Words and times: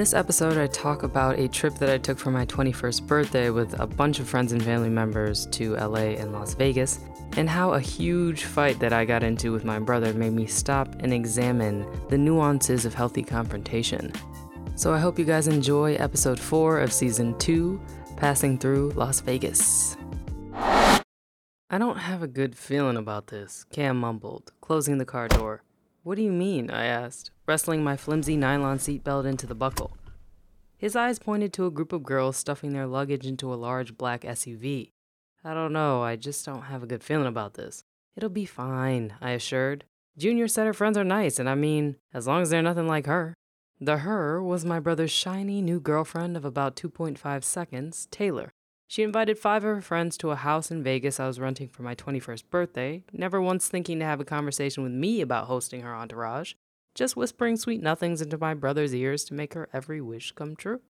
this 0.00 0.14
episode, 0.14 0.56
I 0.56 0.66
talk 0.66 1.02
about 1.02 1.38
a 1.38 1.46
trip 1.46 1.74
that 1.74 1.90
I 1.90 1.98
took 1.98 2.18
for 2.18 2.30
my 2.30 2.46
21st 2.46 3.06
birthday 3.06 3.50
with 3.50 3.78
a 3.78 3.86
bunch 3.86 4.18
of 4.18 4.26
friends 4.26 4.52
and 4.52 4.62
family 4.62 4.88
members 4.88 5.44
to 5.48 5.76
LA 5.76 6.16
and 6.16 6.32
Las 6.32 6.54
Vegas, 6.54 7.00
and 7.36 7.50
how 7.50 7.74
a 7.74 7.80
huge 7.80 8.44
fight 8.44 8.78
that 8.78 8.94
I 8.94 9.04
got 9.04 9.22
into 9.22 9.52
with 9.52 9.66
my 9.66 9.78
brother 9.78 10.14
made 10.14 10.32
me 10.32 10.46
stop 10.46 10.88
and 11.00 11.12
examine 11.12 11.86
the 12.08 12.16
nuances 12.16 12.86
of 12.86 12.94
healthy 12.94 13.22
confrontation. 13.22 14.10
So 14.74 14.94
I 14.94 14.98
hope 14.98 15.18
you 15.18 15.26
guys 15.26 15.48
enjoy 15.48 15.96
episode 15.96 16.40
4 16.40 16.80
of 16.80 16.94
season 16.94 17.36
2 17.38 17.78
Passing 18.16 18.56
Through 18.56 18.92
Las 18.92 19.20
Vegas. 19.20 19.98
I 20.54 21.76
don't 21.78 21.98
have 21.98 22.22
a 22.22 22.26
good 22.26 22.56
feeling 22.56 22.96
about 22.96 23.26
this, 23.26 23.64
Cam 23.64 24.00
mumbled, 24.00 24.52
closing 24.62 24.96
the 24.96 25.04
car 25.04 25.28
door. 25.28 25.62
What 26.04 26.14
do 26.14 26.22
you 26.22 26.32
mean? 26.32 26.70
I 26.70 26.86
asked, 26.86 27.32
wrestling 27.50 27.82
my 27.82 27.96
flimsy 27.96 28.36
nylon 28.36 28.78
seatbelt 28.78 29.26
into 29.26 29.44
the 29.44 29.56
buckle. 29.56 29.96
His 30.78 30.94
eyes 30.94 31.18
pointed 31.18 31.52
to 31.54 31.66
a 31.66 31.70
group 31.72 31.92
of 31.92 32.04
girls 32.04 32.36
stuffing 32.36 32.72
their 32.72 32.86
luggage 32.86 33.26
into 33.26 33.52
a 33.52 33.56
large 33.56 33.96
black 33.96 34.20
SUV. 34.20 34.92
I 35.42 35.52
don't 35.52 35.72
know, 35.72 36.00
I 36.00 36.14
just 36.14 36.46
don't 36.46 36.62
have 36.62 36.84
a 36.84 36.86
good 36.86 37.02
feeling 37.02 37.26
about 37.26 37.54
this. 37.54 37.82
It'll 38.14 38.28
be 38.28 38.44
fine, 38.44 39.14
I 39.20 39.32
assured. 39.32 39.82
Junior 40.16 40.46
said 40.46 40.64
her 40.64 40.72
friends 40.72 40.96
are 40.96 41.02
nice, 41.02 41.40
and 41.40 41.48
I 41.48 41.56
mean, 41.56 41.96
as 42.14 42.28
long 42.28 42.40
as 42.40 42.50
they're 42.50 42.62
nothing 42.62 42.86
like 42.86 43.06
her. 43.06 43.34
The 43.80 43.96
her 43.96 44.40
was 44.40 44.64
my 44.64 44.78
brother's 44.78 45.10
shiny 45.10 45.60
new 45.60 45.80
girlfriend 45.80 46.36
of 46.36 46.44
about 46.44 46.76
2.5 46.76 47.42
seconds, 47.42 48.06
Taylor. 48.12 48.52
She 48.86 49.02
invited 49.02 49.40
five 49.40 49.64
of 49.64 49.74
her 49.74 49.80
friends 49.80 50.16
to 50.18 50.30
a 50.30 50.36
house 50.36 50.70
in 50.70 50.84
Vegas 50.84 51.18
I 51.18 51.26
was 51.26 51.40
renting 51.40 51.68
for 51.68 51.82
my 51.82 51.96
21st 51.96 52.44
birthday, 52.48 53.02
never 53.12 53.42
once 53.42 53.66
thinking 53.66 53.98
to 53.98 54.04
have 54.04 54.20
a 54.20 54.24
conversation 54.24 54.84
with 54.84 54.92
me 54.92 55.20
about 55.20 55.46
hosting 55.46 55.80
her 55.80 55.96
entourage, 55.96 56.54
just 56.94 57.16
whispering 57.16 57.56
sweet 57.56 57.82
nothings 57.82 58.20
into 58.20 58.38
my 58.38 58.54
brother's 58.54 58.94
ears 58.94 59.24
to 59.24 59.34
make 59.34 59.54
her 59.54 59.68
every 59.72 60.00
wish 60.00 60.32
come 60.32 60.56
true. 60.56 60.80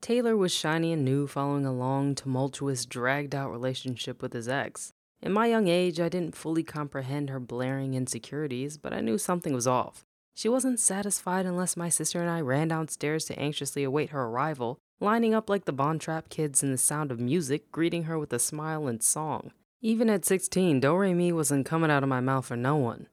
Taylor 0.00 0.36
was 0.36 0.52
shiny 0.52 0.92
and 0.92 1.04
new 1.04 1.26
following 1.26 1.64
a 1.64 1.72
long, 1.72 2.14
tumultuous, 2.14 2.84
dragged 2.84 3.34
out 3.34 3.50
relationship 3.50 4.20
with 4.20 4.32
his 4.32 4.48
ex. 4.48 4.92
In 5.22 5.32
my 5.32 5.46
young 5.46 5.68
age, 5.68 5.98
I 5.98 6.10
didn't 6.10 6.36
fully 6.36 6.62
comprehend 6.62 7.30
her 7.30 7.40
blaring 7.40 7.94
insecurities, 7.94 8.76
but 8.76 8.92
I 8.92 9.00
knew 9.00 9.16
something 9.16 9.54
was 9.54 9.66
off. 9.66 10.04
She 10.34 10.48
wasn't 10.48 10.80
satisfied 10.80 11.46
unless 11.46 11.76
my 11.76 11.88
sister 11.88 12.20
and 12.20 12.28
I 12.28 12.40
ran 12.40 12.68
downstairs 12.68 13.24
to 13.26 13.38
anxiously 13.38 13.84
await 13.84 14.10
her 14.10 14.24
arrival, 14.24 14.78
lining 15.00 15.32
up 15.32 15.48
like 15.48 15.64
the 15.64 15.72
Von 15.72 15.98
Trapp 15.98 16.28
kids 16.28 16.62
in 16.62 16.72
the 16.72 16.76
sound 16.76 17.10
of 17.10 17.20
music, 17.20 17.70
greeting 17.72 18.04
her 18.04 18.18
with 18.18 18.32
a 18.32 18.38
smile 18.38 18.86
and 18.86 19.02
song. 19.02 19.52
Even 19.80 20.10
at 20.10 20.24
16, 20.24 20.80
Do 20.80 20.96
Re 20.96 21.14
Mi 21.14 21.32
wasn't 21.32 21.66
coming 21.66 21.90
out 21.90 22.02
of 22.02 22.08
my 22.08 22.20
mouth 22.20 22.46
for 22.46 22.56
no 22.56 22.76
one. 22.76 23.06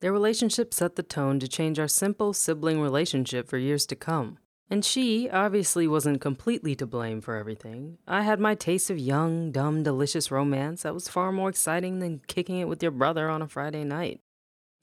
Their 0.00 0.12
relationship 0.12 0.72
set 0.72 0.94
the 0.94 1.02
tone 1.02 1.40
to 1.40 1.48
change 1.48 1.78
our 1.80 1.88
simple 1.88 2.32
sibling 2.32 2.80
relationship 2.80 3.48
for 3.48 3.58
years 3.58 3.84
to 3.86 3.96
come. 3.96 4.38
And 4.70 4.84
she 4.84 5.28
obviously 5.28 5.88
wasn't 5.88 6.20
completely 6.20 6.76
to 6.76 6.86
blame 6.86 7.20
for 7.20 7.34
everything. 7.34 7.98
I 8.06 8.22
had 8.22 8.38
my 8.38 8.54
taste 8.54 8.90
of 8.90 8.98
young, 8.98 9.50
dumb, 9.50 9.82
delicious 9.82 10.30
romance 10.30 10.82
that 10.82 10.94
was 10.94 11.08
far 11.08 11.32
more 11.32 11.48
exciting 11.48 11.98
than 11.98 12.20
kicking 12.28 12.58
it 12.58 12.68
with 12.68 12.80
your 12.80 12.92
brother 12.92 13.28
on 13.28 13.42
a 13.42 13.48
Friday 13.48 13.82
night. 13.82 14.20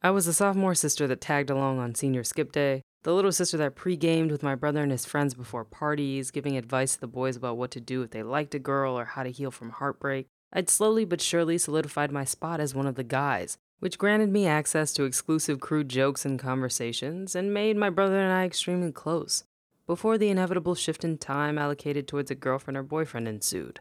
I 0.02 0.09
was 0.09 0.25
the 0.25 0.33
sophomore 0.33 0.75
sister 0.75 1.08
that 1.08 1.21
tagged 1.21 1.49
along 1.49 1.80
on 1.80 1.95
senior 1.95 2.23
skip 2.23 2.52
day, 2.52 2.81
the 3.03 3.13
little 3.13 3.31
sister 3.31 3.58
that 3.58 3.75
pre-gamed 3.75 4.31
with 4.31 4.43
my 4.43 4.55
brother 4.55 4.81
and 4.81 4.91
his 4.91 5.05
friends 5.05 5.33
before 5.33 5.63
parties, 5.63 6.31
giving 6.31 6.58
advice 6.58 6.95
to 6.95 6.99
the 6.99 7.08
boys 7.08 7.38
about 7.38 7.55
what 7.55 7.71
to 7.71 7.80
do 7.80 8.02
if 8.02 8.09
they 8.09 8.23
liked 8.23 8.53
a 8.55 8.59
girl 8.59 8.99
or 8.99 9.05
how 9.05 9.23
to 9.23 9.31
heal 9.31 9.52
from 9.52 9.69
heartbreak. 9.69 10.27
I'd 10.52 10.69
slowly 10.69 11.05
but 11.05 11.21
surely 11.21 11.58
solidified 11.58 12.11
my 12.11 12.25
spot 12.25 12.59
as 12.59 12.75
one 12.75 12.88
of 12.88 12.95
the 12.95 13.03
guys, 13.03 13.58
which 13.79 13.97
granted 13.97 14.29
me 14.29 14.47
access 14.47 14.93
to 14.93 15.03
exclusive 15.03 15.59
crude 15.59 15.89
jokes 15.89 16.25
and 16.25 16.39
conversations 16.39 17.36
and 17.36 17.53
made 17.53 17.77
my 17.77 17.89
brother 17.89 18.19
and 18.19 18.31
I 18.31 18.45
extremely 18.45 18.91
close, 18.91 19.43
before 19.86 20.17
the 20.17 20.30
inevitable 20.30 20.75
shift 20.75 21.03
in 21.03 21.17
time 21.17 21.58
allocated 21.58 22.08
towards 22.08 22.31
a 22.31 22.35
girlfriend 22.35 22.77
or 22.77 22.83
boyfriend 22.83 23.27
ensued. 23.27 23.80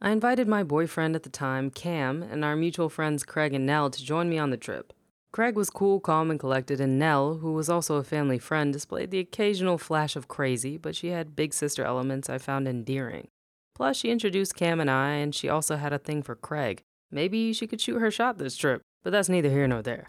I 0.00 0.10
invited 0.10 0.46
my 0.46 0.62
boyfriend 0.62 1.16
at 1.16 1.22
the 1.22 1.30
time, 1.30 1.70
Cam, 1.70 2.22
and 2.22 2.44
our 2.44 2.54
mutual 2.54 2.88
friends 2.88 3.24
Craig 3.24 3.54
and 3.54 3.64
Nell 3.64 3.90
to 3.90 4.04
join 4.04 4.28
me 4.28 4.38
on 4.38 4.50
the 4.50 4.56
trip. 4.56 4.92
Craig 5.32 5.54
was 5.54 5.70
cool, 5.70 6.00
calm, 6.00 6.30
and 6.30 6.40
collected, 6.40 6.80
and 6.80 6.98
Nell, 6.98 7.38
who 7.38 7.52
was 7.52 7.68
also 7.68 7.96
a 7.96 8.04
family 8.04 8.38
friend, 8.38 8.72
displayed 8.72 9.10
the 9.10 9.18
occasional 9.18 9.78
flash 9.78 10.16
of 10.16 10.28
crazy, 10.28 10.76
but 10.76 10.96
she 10.96 11.08
had 11.08 11.36
big 11.36 11.52
sister 11.52 11.84
elements 11.84 12.30
I 12.30 12.38
found 12.38 12.66
endearing. 12.66 13.28
Plus, 13.74 13.96
she 13.96 14.10
introduced 14.10 14.56
Cam 14.56 14.80
and 14.80 14.90
I, 14.90 15.10
and 15.12 15.34
she 15.34 15.48
also 15.48 15.76
had 15.76 15.92
a 15.92 15.98
thing 15.98 16.22
for 16.22 16.34
Craig. 16.34 16.82
Maybe 17.10 17.52
she 17.52 17.66
could 17.66 17.80
shoot 17.80 18.00
her 18.00 18.10
shot 18.10 18.38
this 18.38 18.56
trip, 18.56 18.82
but 19.02 19.10
that's 19.10 19.28
neither 19.28 19.50
here 19.50 19.66
nor 19.66 19.82
there. 19.82 20.08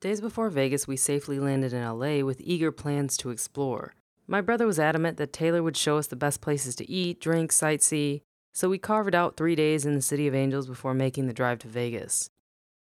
Days 0.00 0.20
before 0.20 0.48
Vegas, 0.48 0.86
we 0.86 0.96
safely 0.96 1.40
landed 1.40 1.72
in 1.72 1.84
LA 1.84 2.24
with 2.24 2.40
eager 2.40 2.70
plans 2.70 3.16
to 3.16 3.30
explore. 3.30 3.94
My 4.28 4.40
brother 4.40 4.66
was 4.66 4.78
adamant 4.78 5.16
that 5.16 5.32
Taylor 5.32 5.62
would 5.62 5.76
show 5.76 5.96
us 5.96 6.06
the 6.06 6.16
best 6.16 6.40
places 6.40 6.76
to 6.76 6.88
eat, 6.88 7.20
drink, 7.20 7.50
sightsee, 7.50 8.20
so 8.52 8.68
we 8.68 8.78
carved 8.78 9.14
out 9.14 9.36
three 9.36 9.56
days 9.56 9.84
in 9.84 9.94
the 9.94 10.02
City 10.02 10.26
of 10.26 10.34
Angels 10.34 10.66
before 10.66 10.94
making 10.94 11.26
the 11.26 11.32
drive 11.32 11.58
to 11.60 11.68
Vegas. 11.68 12.28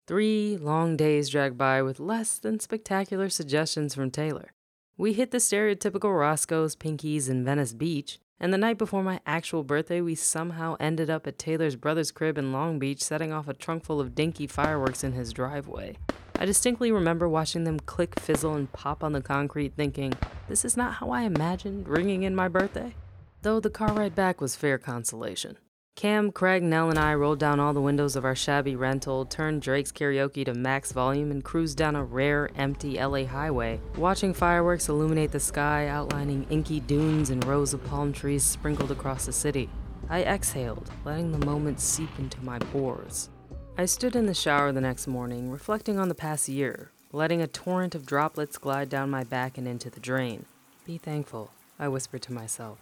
Three 0.07 0.57
long 0.57 0.97
days 0.97 1.29
dragged 1.29 1.57
by 1.57 1.81
with 1.81 1.99
less 1.99 2.37
than 2.37 2.59
spectacular 2.59 3.29
suggestions 3.29 3.95
from 3.95 4.11
Taylor. 4.11 4.51
We 4.97 5.13
hit 5.13 5.31
the 5.31 5.37
stereotypical 5.37 6.17
Roscoe's, 6.17 6.75
Pinky's, 6.75 7.27
and 7.27 7.45
Venice 7.45 7.73
Beach, 7.73 8.19
and 8.41 8.51
the 8.51 8.57
night 8.57 8.79
before 8.79 9.03
my 9.03 9.19
actual 9.27 9.63
birthday, 9.63 10.01
we 10.01 10.15
somehow 10.15 10.75
ended 10.79 11.11
up 11.11 11.27
at 11.27 11.37
Taylor's 11.37 11.75
brother's 11.75 12.09
crib 12.09 12.39
in 12.39 12.51
Long 12.51 12.79
Beach, 12.79 12.99
setting 12.99 13.31
off 13.31 13.47
a 13.47 13.53
trunk 13.53 13.85
full 13.85 14.01
of 14.01 14.15
dinky 14.15 14.47
fireworks 14.47 15.03
in 15.03 15.13
his 15.13 15.31
driveway. 15.31 15.95
I 16.39 16.45
distinctly 16.45 16.91
remember 16.91 17.29
watching 17.29 17.65
them 17.65 17.79
click, 17.79 18.19
fizzle, 18.19 18.55
and 18.55 18.71
pop 18.73 19.03
on 19.03 19.11
the 19.11 19.21
concrete, 19.21 19.75
thinking, 19.77 20.13
this 20.49 20.65
is 20.65 20.75
not 20.75 20.95
how 20.95 21.11
I 21.11 21.21
imagined 21.21 21.87
ringing 21.87 22.23
in 22.23 22.35
my 22.35 22.47
birthday. 22.47 22.95
Though 23.43 23.59
the 23.59 23.69
car 23.69 23.93
ride 23.93 24.15
back 24.15 24.41
was 24.41 24.55
fair 24.55 24.79
consolation. 24.79 25.59
Cam, 25.95 26.31
Craig, 26.31 26.63
Nell, 26.63 26.89
and 26.89 26.97
I 26.97 27.13
rolled 27.13 27.37
down 27.37 27.59
all 27.59 27.73
the 27.73 27.81
windows 27.81 28.15
of 28.15 28.25
our 28.25 28.33
shabby 28.33 28.75
rental, 28.75 29.25
turned 29.25 29.61
Drake's 29.61 29.91
karaoke 29.91 30.43
to 30.45 30.53
max 30.53 30.91
volume, 30.91 31.29
and 31.29 31.43
cruised 31.43 31.77
down 31.77 31.95
a 31.95 32.03
rare, 32.03 32.49
empty 32.55 32.97
LA 32.97 33.25
highway, 33.25 33.79
watching 33.97 34.33
fireworks 34.33 34.89
illuminate 34.89 35.31
the 35.31 35.39
sky, 35.39 35.87
outlining 35.87 36.47
inky 36.49 36.79
dunes 36.79 37.29
and 37.29 37.45
rows 37.45 37.73
of 37.73 37.85
palm 37.85 38.13
trees 38.13 38.43
sprinkled 38.43 38.89
across 38.89 39.27
the 39.27 39.33
city. 39.33 39.69
I 40.09 40.23
exhaled, 40.23 40.89
letting 41.05 41.31
the 41.31 41.45
moment 41.45 41.79
seep 41.79 42.09
into 42.17 42.43
my 42.43 42.57
pores. 42.57 43.29
I 43.77 43.85
stood 43.85 44.15
in 44.15 44.25
the 44.25 44.33
shower 44.33 44.71
the 44.71 44.81
next 44.81 45.07
morning, 45.07 45.51
reflecting 45.51 45.99
on 45.99 46.09
the 46.09 46.15
past 46.15 46.49
year, 46.49 46.91
letting 47.11 47.41
a 47.41 47.47
torrent 47.47 47.93
of 47.93 48.05
droplets 48.07 48.57
glide 48.57 48.89
down 48.89 49.09
my 49.09 49.23
back 49.23 49.57
and 49.57 49.67
into 49.67 49.89
the 49.89 49.99
drain. 49.99 50.45
Be 50.85 50.97
thankful, 50.97 51.51
I 51.77 51.89
whispered 51.89 52.23
to 52.23 52.33
myself. 52.33 52.79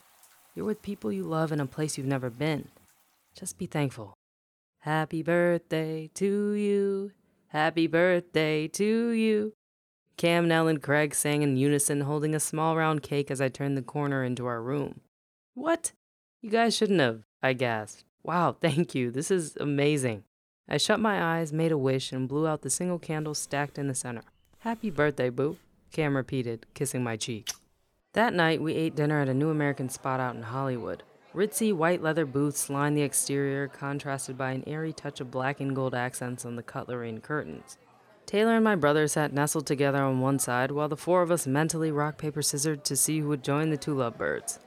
You're 0.56 0.66
with 0.66 0.82
people 0.82 1.12
you 1.12 1.24
love 1.24 1.52
in 1.52 1.60
a 1.60 1.66
place 1.66 1.98
you've 1.98 2.08
never 2.08 2.30
been. 2.30 2.70
Just 3.40 3.58
be 3.58 3.68
thankful. 3.68 4.18
Happy 4.80 5.24
birthday 5.24 6.10
to 6.16 6.52
you. 6.52 7.12
Happy 7.48 7.88
birthday 7.88 8.68
to 8.68 9.10
you. 9.12 9.54
Cam, 10.18 10.50
Nell, 10.50 10.68
and 10.68 10.84
Craig 10.84 11.16
sang 11.16 11.42
in 11.42 11.56
unison, 11.56 12.02
holding 12.02 12.36
a 12.36 12.40
small 12.42 12.76
round 12.76 13.02
cake 13.02 13.32
as 13.32 13.40
I 13.40 13.48
turned 13.48 13.78
the 13.78 13.82
corner 13.82 14.26
into 14.26 14.46
our 14.46 14.62
room. 14.62 15.00
What? 15.54 15.94
You 16.42 16.50
guys 16.50 16.76
shouldn't 16.76 17.00
have, 17.00 17.22
I 17.42 17.54
gasped. 17.54 18.04
Wow, 18.24 18.58
thank 18.62 18.94
you. 18.94 19.10
This 19.10 19.32
is 19.32 19.56
amazing. 19.56 20.26
I 20.68 20.76
shut 20.76 21.00
my 21.00 21.38
eyes, 21.38 21.54
made 21.54 21.72
a 21.72 21.78
wish, 21.78 22.12
and 22.12 22.28
blew 22.28 22.46
out 22.46 22.62
the 22.62 22.70
single 22.70 23.00
candle 23.00 23.34
stacked 23.34 23.78
in 23.78 23.88
the 23.88 23.96
center. 23.96 24.24
Happy 24.60 24.90
birthday, 24.90 25.30
Boo, 25.30 25.56
Cam 25.94 26.18
repeated, 26.18 26.66
kissing 26.74 27.06
my 27.06 27.16
cheek. 27.16 27.52
That 28.12 28.34
night, 28.34 28.62
we 28.62 28.74
ate 28.74 28.98
dinner 28.98 29.22
at 29.22 29.30
a 29.30 29.34
new 29.34 29.50
American 29.50 29.88
spot 29.88 30.20
out 30.20 30.36
in 30.36 30.44
Hollywood. 30.44 31.04
Ritzy 31.34 31.72
white 31.72 32.02
leather 32.02 32.26
booths 32.26 32.72
line 32.72 32.96
the 32.96 33.04
exterior, 33.04 33.68
contrasted 33.68 34.36
by 34.36 34.52
an 34.52 34.64
airy 34.66 34.92
touch 34.92 35.22
of 35.22 35.30
black 35.30 35.60
and 35.60 35.76
gold 35.76 35.94
accents 35.94 36.44
on 36.44 36.56
the 36.56 36.64
cutlery 36.64 37.10
and 37.10 37.22
curtains. 37.22 37.78
Taylor 38.26 38.56
and 38.56 38.64
my 38.64 38.76
brother 38.76 39.08
sat 39.08 39.32
nestled 39.32 39.68
together 39.68 40.02
on 40.04 40.22
one 40.22 40.40
side, 40.40 40.72
while 40.72 40.88
the 40.88 40.98
four 40.98 41.22
of 41.22 41.30
us 41.30 41.46
mentally 41.46 41.92
rock, 41.92 42.18
paper, 42.18 42.42
scissors 42.42 42.80
to 42.84 42.96
see 42.96 43.20
who 43.20 43.28
would 43.28 43.44
join 43.44 43.70
the 43.70 43.78
two 43.78 43.94
lovebirds. 43.94 44.60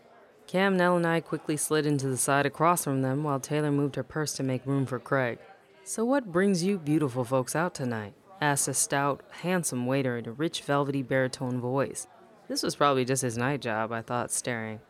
Cam, 0.46 0.76
Nell, 0.76 0.96
and 0.96 1.06
I 1.06 1.20
quickly 1.20 1.56
slid 1.56 1.84
into 1.84 2.08
the 2.08 2.16
side 2.16 2.46
across 2.46 2.84
from 2.84 3.02
them, 3.02 3.24
while 3.24 3.40
Taylor 3.40 3.72
moved 3.72 3.96
her 3.96 4.02
purse 4.04 4.32
to 4.34 4.42
make 4.42 4.64
room 4.64 4.86
for 4.86 4.98
Craig. 5.00 5.38
So, 5.82 6.04
what 6.04 6.30
brings 6.30 6.62
you 6.62 6.78
beautiful 6.78 7.24
folks 7.24 7.56
out 7.56 7.74
tonight? 7.74 8.14
asked 8.40 8.68
a 8.68 8.74
stout, 8.74 9.22
handsome 9.42 9.86
waiter 9.86 10.16
in 10.16 10.26
a 10.28 10.32
rich, 10.32 10.62
velvety 10.62 11.02
baritone 11.02 11.60
voice. 11.60 12.06
This 12.48 12.62
was 12.62 12.76
probably 12.76 13.04
just 13.04 13.22
his 13.22 13.38
night 13.38 13.60
job, 13.60 13.92
I 13.92 14.02
thought, 14.02 14.30
staring. 14.30 14.80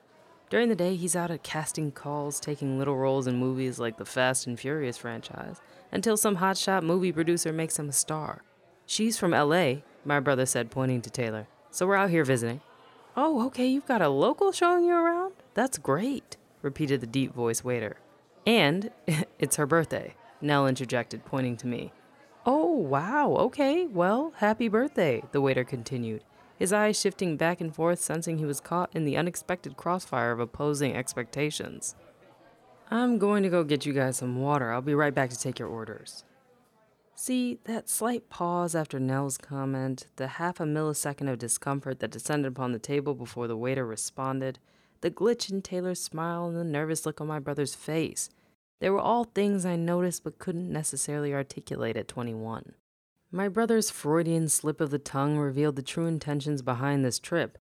During 0.52 0.68
the 0.68 0.76
day, 0.76 0.96
he's 0.96 1.16
out 1.16 1.30
at 1.30 1.42
casting 1.42 1.92
calls, 1.92 2.38
taking 2.38 2.78
little 2.78 2.98
roles 2.98 3.26
in 3.26 3.36
movies 3.36 3.78
like 3.78 3.96
the 3.96 4.04
Fast 4.04 4.46
and 4.46 4.60
Furious 4.60 4.98
franchise, 4.98 5.62
until 5.90 6.14
some 6.14 6.36
hotshot 6.36 6.82
movie 6.82 7.10
producer 7.10 7.54
makes 7.54 7.78
him 7.78 7.88
a 7.88 7.92
star. 7.92 8.42
She's 8.84 9.16
from 9.16 9.30
LA, 9.30 9.76
my 10.04 10.20
brother 10.20 10.44
said, 10.44 10.70
pointing 10.70 11.00
to 11.00 11.08
Taylor. 11.08 11.46
So 11.70 11.86
we're 11.86 11.96
out 11.96 12.10
here 12.10 12.22
visiting. 12.22 12.60
Oh, 13.16 13.46
okay, 13.46 13.66
you've 13.66 13.86
got 13.86 14.02
a 14.02 14.10
local 14.10 14.52
showing 14.52 14.84
you 14.84 14.92
around? 14.92 15.32
That's 15.54 15.78
great, 15.78 16.36
repeated 16.60 17.00
the 17.00 17.06
deep 17.06 17.32
voiced 17.32 17.64
waiter. 17.64 17.96
And 18.46 18.90
it's 19.38 19.56
her 19.56 19.64
birthday, 19.64 20.16
Nell 20.42 20.66
interjected, 20.66 21.24
pointing 21.24 21.56
to 21.56 21.66
me. 21.66 21.94
Oh, 22.44 22.66
wow, 22.66 23.36
okay, 23.36 23.86
well, 23.86 24.34
happy 24.36 24.68
birthday, 24.68 25.22
the 25.32 25.40
waiter 25.40 25.64
continued. 25.64 26.22
His 26.58 26.72
eyes 26.72 27.00
shifting 27.00 27.36
back 27.36 27.60
and 27.60 27.74
forth, 27.74 28.00
sensing 28.00 28.38
he 28.38 28.44
was 28.44 28.60
caught 28.60 28.94
in 28.94 29.04
the 29.04 29.16
unexpected 29.16 29.76
crossfire 29.76 30.32
of 30.32 30.40
opposing 30.40 30.94
expectations. 30.94 31.94
I'm 32.90 33.18
going 33.18 33.42
to 33.42 33.48
go 33.48 33.64
get 33.64 33.86
you 33.86 33.92
guys 33.92 34.18
some 34.18 34.40
water. 34.40 34.70
I'll 34.70 34.82
be 34.82 34.94
right 34.94 35.14
back 35.14 35.30
to 35.30 35.38
take 35.38 35.58
your 35.58 35.68
orders. 35.68 36.24
See, 37.14 37.58
that 37.64 37.88
slight 37.88 38.28
pause 38.28 38.74
after 38.74 38.98
Nell's 38.98 39.38
comment, 39.38 40.06
the 40.16 40.26
half 40.26 40.60
a 40.60 40.64
millisecond 40.64 41.30
of 41.30 41.38
discomfort 41.38 42.00
that 42.00 42.10
descended 42.10 42.52
upon 42.52 42.72
the 42.72 42.78
table 42.78 43.14
before 43.14 43.46
the 43.46 43.56
waiter 43.56 43.86
responded, 43.86 44.58
the 45.02 45.10
glitch 45.10 45.50
in 45.50 45.62
Taylor's 45.62 46.02
smile 46.02 46.46
and 46.46 46.56
the 46.56 46.64
nervous 46.64 47.06
look 47.06 47.20
on 47.20 47.26
my 47.26 47.38
brother's 47.38 47.74
face. 47.74 48.28
They 48.80 48.90
were 48.90 49.00
all 49.00 49.24
things 49.24 49.64
I 49.64 49.76
noticed 49.76 50.24
but 50.24 50.38
couldn't 50.38 50.72
necessarily 50.72 51.32
articulate 51.32 51.96
at 51.96 52.08
21. 52.08 52.74
My 53.34 53.48
brother's 53.48 53.88
Freudian 53.88 54.50
slip 54.50 54.78
of 54.78 54.90
the 54.90 54.98
tongue 54.98 55.38
revealed 55.38 55.76
the 55.76 55.82
true 55.82 56.04
intentions 56.04 56.60
behind 56.60 57.02
this 57.02 57.18
trip, 57.18 57.56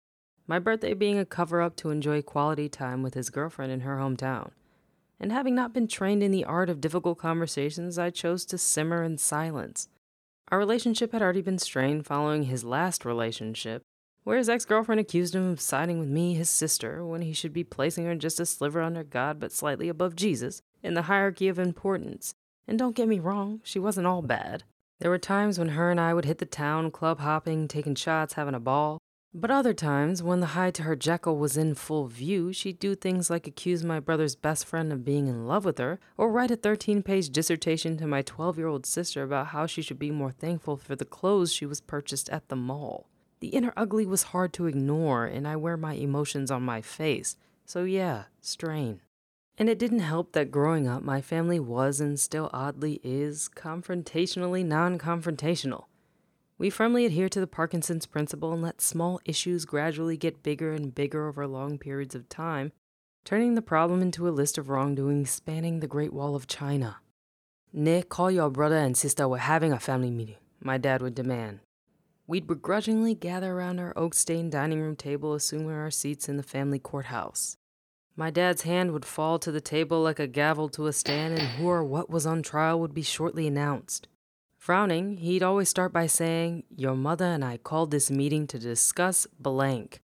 my 0.47 0.57
birthday 0.57 0.95
being 0.95 1.19
a 1.19 1.25
cover 1.25 1.61
up 1.61 1.75
to 1.75 1.91
enjoy 1.91 2.23
quality 2.23 2.67
time 2.67 3.03
with 3.03 3.13
his 3.13 3.29
girlfriend 3.29 3.71
in 3.71 3.81
her 3.81 3.97
hometown. 3.97 4.49
And 5.19 5.31
having 5.31 5.53
not 5.53 5.71
been 5.71 5.87
trained 5.87 6.23
in 6.23 6.31
the 6.31 6.43
art 6.43 6.71
of 6.71 6.81
difficult 6.81 7.19
conversations, 7.19 7.99
I 7.99 8.09
chose 8.09 8.47
to 8.47 8.57
simmer 8.57 9.03
in 9.03 9.19
silence. 9.19 9.89
Our 10.47 10.57
relationship 10.57 11.11
had 11.11 11.21
already 11.21 11.43
been 11.43 11.59
strained 11.59 12.07
following 12.07 12.45
his 12.45 12.63
last 12.63 13.05
relationship, 13.05 13.83
where 14.23 14.39
his 14.39 14.49
ex 14.49 14.65
girlfriend 14.65 14.99
accused 14.99 15.35
him 15.35 15.51
of 15.51 15.61
siding 15.61 15.99
with 15.99 16.09
me, 16.09 16.33
his 16.33 16.49
sister, 16.49 17.05
when 17.05 17.21
he 17.21 17.31
should 17.31 17.53
be 17.53 17.63
placing 17.63 18.05
her 18.05 18.15
just 18.15 18.39
a 18.39 18.47
sliver 18.47 18.81
under 18.81 19.03
God 19.03 19.39
but 19.39 19.51
slightly 19.51 19.87
above 19.87 20.15
Jesus 20.15 20.63
in 20.81 20.95
the 20.95 21.03
hierarchy 21.03 21.47
of 21.47 21.59
importance. 21.59 22.33
And 22.67 22.79
don't 22.79 22.95
get 22.95 23.07
me 23.07 23.19
wrong, 23.19 23.61
she 23.63 23.77
wasn't 23.77 24.07
all 24.07 24.23
bad. 24.23 24.63
There 24.99 25.09
were 25.09 25.17
times 25.17 25.57
when 25.57 25.69
her 25.69 25.89
and 25.89 25.99
I 25.99 26.13
would 26.13 26.25
hit 26.25 26.39
the 26.39 26.45
town, 26.45 26.91
club 26.91 27.19
hopping, 27.19 27.67
taking 27.67 27.95
shots, 27.95 28.33
having 28.33 28.53
a 28.53 28.59
ball. 28.59 28.99
But 29.33 29.51
other 29.51 29.73
times, 29.73 30.23
when 30.23 30.39
the 30.39 30.47
Hyde 30.47 30.73
to 30.75 30.83
her 30.83 30.95
Jekyll 30.95 31.37
was 31.37 31.55
in 31.55 31.75
full 31.75 32.07
view, 32.07 32.51
she'd 32.51 32.79
do 32.79 32.95
things 32.95 33.29
like 33.29 33.47
accuse 33.47 33.83
my 33.83 33.99
brother's 33.99 34.35
best 34.35 34.65
friend 34.65 34.91
of 34.91 35.05
being 35.05 35.27
in 35.27 35.47
love 35.47 35.63
with 35.65 35.77
her, 35.77 35.99
or 36.17 36.31
write 36.31 36.51
a 36.51 36.55
13 36.55 37.03
page 37.03 37.29
dissertation 37.29 37.95
to 37.97 38.07
my 38.07 38.23
12 38.23 38.57
year 38.57 38.67
old 38.67 38.85
sister 38.85 39.23
about 39.23 39.47
how 39.47 39.65
she 39.65 39.81
should 39.83 39.99
be 39.99 40.11
more 40.11 40.31
thankful 40.31 40.77
for 40.77 40.95
the 40.95 41.05
clothes 41.05 41.53
she 41.53 41.65
was 41.65 41.79
purchased 41.79 42.27
at 42.29 42.49
the 42.49 42.55
mall. 42.55 43.07
The 43.39 43.49
inner 43.49 43.71
ugly 43.77 44.05
was 44.05 44.23
hard 44.23 44.51
to 44.53 44.65
ignore, 44.65 45.25
and 45.25 45.47
I 45.47 45.55
wear 45.55 45.77
my 45.77 45.93
emotions 45.93 46.51
on 46.51 46.63
my 46.63 46.81
face. 46.81 47.37
So, 47.65 47.83
yeah, 47.83 48.23
strain. 48.41 48.99
And 49.59 49.67
it 49.67 49.77
didn't 49.77 49.99
help 49.99 50.31
that 50.31 50.51
growing 50.51 50.87
up, 50.87 51.03
my 51.03 51.19
family 51.19 51.59
was 51.59 51.99
and 51.99 52.17
still 52.17 52.49
oddly 52.53 53.01
is 53.03 53.49
confrontationally 53.53 54.65
non 54.65 54.97
confrontational. 54.97 55.85
We 56.57 56.69
firmly 56.69 57.05
adhere 57.05 57.27
to 57.29 57.41
the 57.41 57.45
Parkinson's 57.47 58.05
principle 58.05 58.53
and 58.53 58.61
let 58.61 58.79
small 58.79 59.19
issues 59.25 59.65
gradually 59.65 60.15
get 60.15 60.43
bigger 60.43 60.71
and 60.71 60.95
bigger 60.95 61.27
over 61.27 61.45
long 61.45 61.77
periods 61.77 62.15
of 62.15 62.29
time, 62.29 62.71
turning 63.25 63.55
the 63.55 63.61
problem 63.61 64.01
into 64.01 64.27
a 64.27 64.31
list 64.31 64.57
of 64.57 64.69
wrongdoings 64.69 65.29
spanning 65.29 65.81
the 65.81 65.87
Great 65.87 66.13
Wall 66.13 66.35
of 66.35 66.47
China. 66.47 66.97
Nick, 67.73 68.07
call 68.07 68.31
your 68.31 68.49
brother 68.49 68.77
and 68.77 68.97
sister. 68.97 69.27
We're 69.27 69.37
having 69.39 69.73
a 69.73 69.79
family 69.79 70.09
meeting, 70.09 70.37
my 70.61 70.77
dad 70.77 71.01
would 71.01 71.15
demand, 71.15 71.59
We'd 72.29 72.45
begrudgingly 72.45 73.15
gather 73.15 73.53
around 73.53 73.79
our 73.79 73.91
oak 73.97 74.13
stained 74.13 74.51
dining 74.51 74.79
room 74.79 74.95
table, 74.95 75.33
assuming 75.33 75.71
our 75.71 75.89
seats 75.89 76.29
in 76.29 76.37
the 76.37 76.43
family 76.43 76.77
courthouse. 76.77 77.57
My 78.19 78.31
dad's 78.31 78.63
hand 78.63 78.91
would 78.91 79.05
fall 79.05 79.39
to 79.39 79.49
the 79.49 79.61
table 79.61 80.01
like 80.01 80.19
a 80.19 80.27
gavel 80.27 80.67
to 80.71 80.87
a 80.87 80.91
stand, 80.91 81.39
and 81.39 81.47
who 81.51 81.69
or 81.69 81.85
what 81.85 82.09
was 82.09 82.25
on 82.25 82.43
trial 82.43 82.77
would 82.81 82.93
be 82.93 83.01
shortly 83.01 83.47
announced. 83.47 84.09
Frowning, 84.57 85.19
he'd 85.19 85.41
always 85.41 85.69
start 85.69 85.93
by 85.93 86.05
saying, 86.05 86.65
Your 86.75 86.95
mother 86.95 87.23
and 87.23 87.45
I 87.45 87.55
called 87.55 87.91
this 87.91 88.11
meeting 88.11 88.45
to 88.47 88.59
discuss 88.59 89.25
blank. 89.39 90.01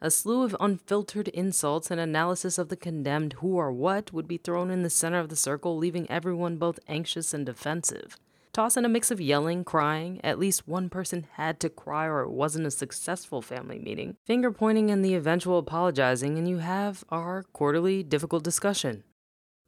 A 0.00 0.10
slew 0.10 0.42
of 0.42 0.56
unfiltered 0.58 1.28
insults 1.28 1.88
and 1.88 2.00
analysis 2.00 2.58
of 2.58 2.68
the 2.68 2.74
condemned 2.74 3.34
who 3.34 3.54
or 3.54 3.70
what 3.70 4.12
would 4.12 4.26
be 4.26 4.38
thrown 4.38 4.68
in 4.68 4.82
the 4.82 4.90
center 4.90 5.20
of 5.20 5.28
the 5.28 5.36
circle, 5.36 5.76
leaving 5.76 6.10
everyone 6.10 6.56
both 6.56 6.80
anxious 6.88 7.32
and 7.32 7.46
defensive. 7.46 8.18
Toss 8.52 8.76
in 8.76 8.84
a 8.84 8.88
mix 8.88 9.10
of 9.10 9.18
yelling, 9.18 9.64
crying, 9.64 10.20
at 10.22 10.38
least 10.38 10.68
one 10.68 10.90
person 10.90 11.26
had 11.36 11.58
to 11.60 11.70
cry 11.70 12.04
or 12.04 12.20
it 12.20 12.30
wasn't 12.30 12.66
a 12.66 12.70
successful 12.70 13.40
family 13.40 13.78
meeting, 13.78 14.18
finger 14.26 14.52
pointing, 14.52 14.90
and 14.90 15.02
the 15.02 15.14
eventual 15.14 15.56
apologizing, 15.56 16.36
and 16.36 16.46
you 16.46 16.58
have 16.58 17.02
our 17.08 17.44
quarterly 17.54 18.02
difficult 18.02 18.44
discussion. 18.44 19.04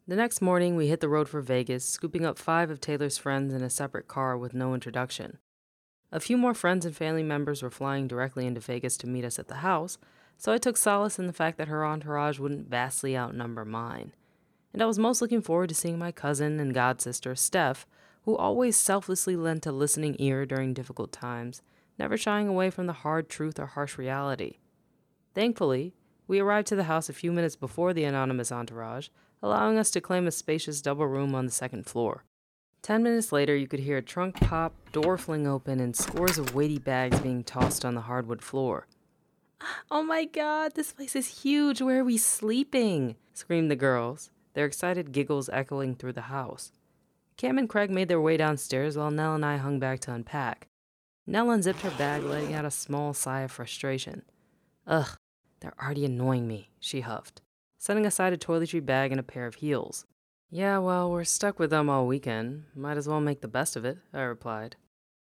The 0.07 0.17
next 0.17 0.43
morning, 0.43 0.77
we 0.77 0.89
hit 0.89 1.01
the 1.01 1.09
road 1.09 1.31
for 1.31 1.41
Vegas, 1.41 1.83
scooping 1.83 2.27
up 2.27 2.39
five 2.39 2.71
of 2.71 2.79
Taylor's 2.79 3.17
friends 3.17 3.55
in 3.55 3.63
a 3.63 3.71
separate 3.71 4.07
car 4.07 4.37
with 4.37 4.53
no 4.53 4.75
introduction. 4.75 5.39
A 6.13 6.21
few 6.21 6.37
more 6.37 6.53
friends 6.53 6.85
and 6.85 6.95
family 6.95 7.23
members 7.23 7.63
were 7.63 7.71
flying 7.71 8.07
directly 8.07 8.47
into 8.47 8.61
Vegas 8.61 8.99
to 8.99 9.07
meet 9.07 9.25
us 9.25 9.39
at 9.39 9.49
the 9.49 9.57
house, 9.57 9.97
so 10.37 10.53
I 10.53 10.59
took 10.59 10.77
solace 10.77 11.19
in 11.19 11.27
the 11.27 11.33
fact 11.33 11.57
that 11.57 11.69
her 11.69 11.87
entourage 11.87 12.39
wouldn't 12.39 12.69
vastly 12.69 13.17
outnumber 13.17 13.65
mine. 13.65 14.13
And 14.75 14.83
I 14.83 14.87
was 14.87 14.99
most 14.99 15.23
looking 15.23 15.41
forward 15.41 15.71
to 15.71 15.75
seeing 15.75 15.99
my 15.99 16.13
cousin 16.13 16.61
and 16.61 16.75
god 16.75 17.01
sister, 17.01 17.35
Steph, 17.35 17.87
who 18.25 18.37
always 18.37 18.77
selflessly 18.77 19.37
lent 19.37 19.67
a 19.67 19.73
listening 19.73 20.17
ear 20.19 20.47
during 20.47 20.73
difficult 20.75 21.13
times, 21.13 21.63
never 21.99 22.17
shying 22.17 22.49
away 22.49 22.71
from 22.71 22.87
the 22.87 22.93
hard 22.93 23.29
truth 23.29 23.59
or 23.59 23.67
harsh 23.67 23.99
reality. 23.99 24.59
Thankfully, 25.35 25.95
we 26.27 26.41
arrived 26.41 26.69
to 26.69 26.77
the 26.77 26.85
house 26.85 27.09
a 27.09 27.15
few 27.15 27.33
minutes 27.33 27.57
before 27.57 27.93
the 27.93 28.05
anonymous 28.05 28.51
entourage, 28.51 29.09
allowing 29.43 29.79
us 29.79 29.91
to 29.91 30.01
claim 30.01 30.27
a 30.27 30.31
spacious 30.31 30.81
double 30.81 31.07
room 31.07 31.35
on 31.35 31.45
the 31.45 31.53
second 31.53 31.85
floor. 31.85 32.25
Ten 32.81 33.03
minutes 33.03 33.33
later, 33.33 33.57
you 33.57 33.67
could 33.67 33.81
hear 33.81 33.99
a 33.99 34.03
trunk 34.03 34.41
pop, 34.41 34.75
door 34.93 35.17
fling 35.17 35.47
open, 35.47 35.81
and 35.81 35.97
scores 35.97 36.39
of 36.39 36.55
weighty 36.55 36.79
bags 36.79 37.21
being 37.21 37.43
tossed 37.43 37.85
on 37.85 37.95
the 37.95 38.03
hardwood 38.03 38.43
floor. 38.43 38.87
Oh 39.91 40.03
my 40.03 40.25
god, 40.25 40.75
this 40.75 40.93
place 40.93 41.17
is 41.17 41.43
huge. 41.43 41.81
Where 41.81 42.01
are 42.01 42.05
we 42.05 42.19
sleeping? 42.19 43.17
screamed 43.33 43.71
the 43.71 43.77
girls, 43.77 44.31
their 44.53 44.67
excited 44.67 45.13
giggles 45.13 45.49
echoing 45.53 45.95
through 45.95 46.13
the 46.13 46.23
house. 46.23 46.73
Cam 47.37 47.59
and 47.59 47.69
Craig 47.69 47.91
made 47.91 48.09
their 48.09 48.21
way 48.21 48.37
downstairs 48.37 48.97
while 48.97 49.11
Nell 49.11 49.35
and 49.35 49.45
I 49.45 49.57
hung 49.57 49.79
back 49.79 50.01
to 50.01 50.13
unpack. 50.13 50.69
Nell 51.27 51.51
unzipped 51.51 51.81
her 51.81 51.91
bag, 51.91 52.23
letting 52.23 52.55
out 52.55 52.65
a 52.65 52.71
small 52.71 53.13
sigh 53.13 53.41
of 53.41 53.51
frustration. 53.51 54.23
Ugh, 54.87 55.17
they're 55.61 55.75
already 55.83 56.05
annoying 56.05 56.47
me, 56.47 56.71
she 56.79 57.01
huffed, 57.01 57.41
setting 57.79 58.07
aside 58.07 58.33
a 58.33 58.37
toiletry 58.37 58.85
bag 58.85 59.11
and 59.11 59.19
a 59.19 59.25
pair 59.25 59.47
of 59.47 59.57
heels. 59.57 60.07
Yeah, 60.51 60.79
well, 60.79 61.11
we're 61.11 61.25
stuck 61.25 61.59
with 61.59 61.71
them 61.71 61.91
all 61.91 62.07
weekend. 62.07 62.65
Might 62.77 62.97
as 62.97 63.09
well 63.09 63.21
make 63.21 63.41
the 63.41 63.49
best 63.49 63.75
of 63.75 63.85
it, 63.85 63.99
I 64.13 64.21
replied. 64.21 64.77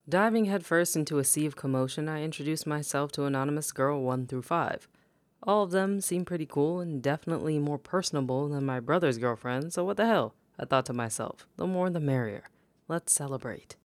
Diving 0.09 0.45
headfirst 0.45 0.95
into 0.95 1.19
a 1.19 1.23
sea 1.23 1.45
of 1.45 1.55
commotion, 1.55 2.09
I 2.09 2.23
introduced 2.23 2.65
myself 2.65 3.11
to 3.11 3.25
Anonymous 3.25 3.71
Girl 3.71 4.01
1 4.01 4.25
through 4.25 4.41
5. 4.41 4.87
All 5.43 5.63
of 5.63 5.71
them 5.71 6.01
seemed 6.01 6.25
pretty 6.25 6.47
cool 6.47 6.79
and 6.79 7.03
definitely 7.03 7.59
more 7.59 7.77
personable 7.77 8.49
than 8.49 8.65
my 8.65 8.79
brother's 8.79 9.19
girlfriend, 9.19 9.73
so 9.73 9.83
what 9.83 9.97
the 9.97 10.07
hell? 10.07 10.33
I 10.61 10.65
thought 10.65 10.85
to 10.85 10.93
myself, 10.93 11.47
the 11.57 11.65
more 11.65 11.89
the 11.89 11.99
merrier. 11.99 12.43
Let's 12.87 13.11
celebrate. 13.11 13.77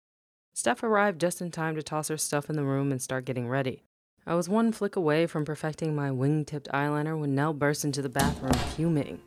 Steph 0.52 0.82
arrived 0.82 1.20
just 1.20 1.40
in 1.40 1.52
time 1.52 1.76
to 1.76 1.84
toss 1.84 2.08
her 2.08 2.16
stuff 2.16 2.50
in 2.50 2.56
the 2.56 2.64
room 2.64 2.90
and 2.90 3.00
start 3.00 3.24
getting 3.24 3.48
ready. 3.48 3.84
I 4.26 4.34
was 4.34 4.48
one 4.48 4.72
flick 4.72 4.96
away 4.96 5.26
from 5.26 5.44
perfecting 5.44 5.94
my 5.94 6.10
wing 6.10 6.44
tipped 6.44 6.68
eyeliner 6.74 7.16
when 7.18 7.34
Nell 7.34 7.52
burst 7.52 7.84
into 7.84 8.02
the 8.02 8.08
bathroom 8.08 8.54
fuming. 8.74 9.20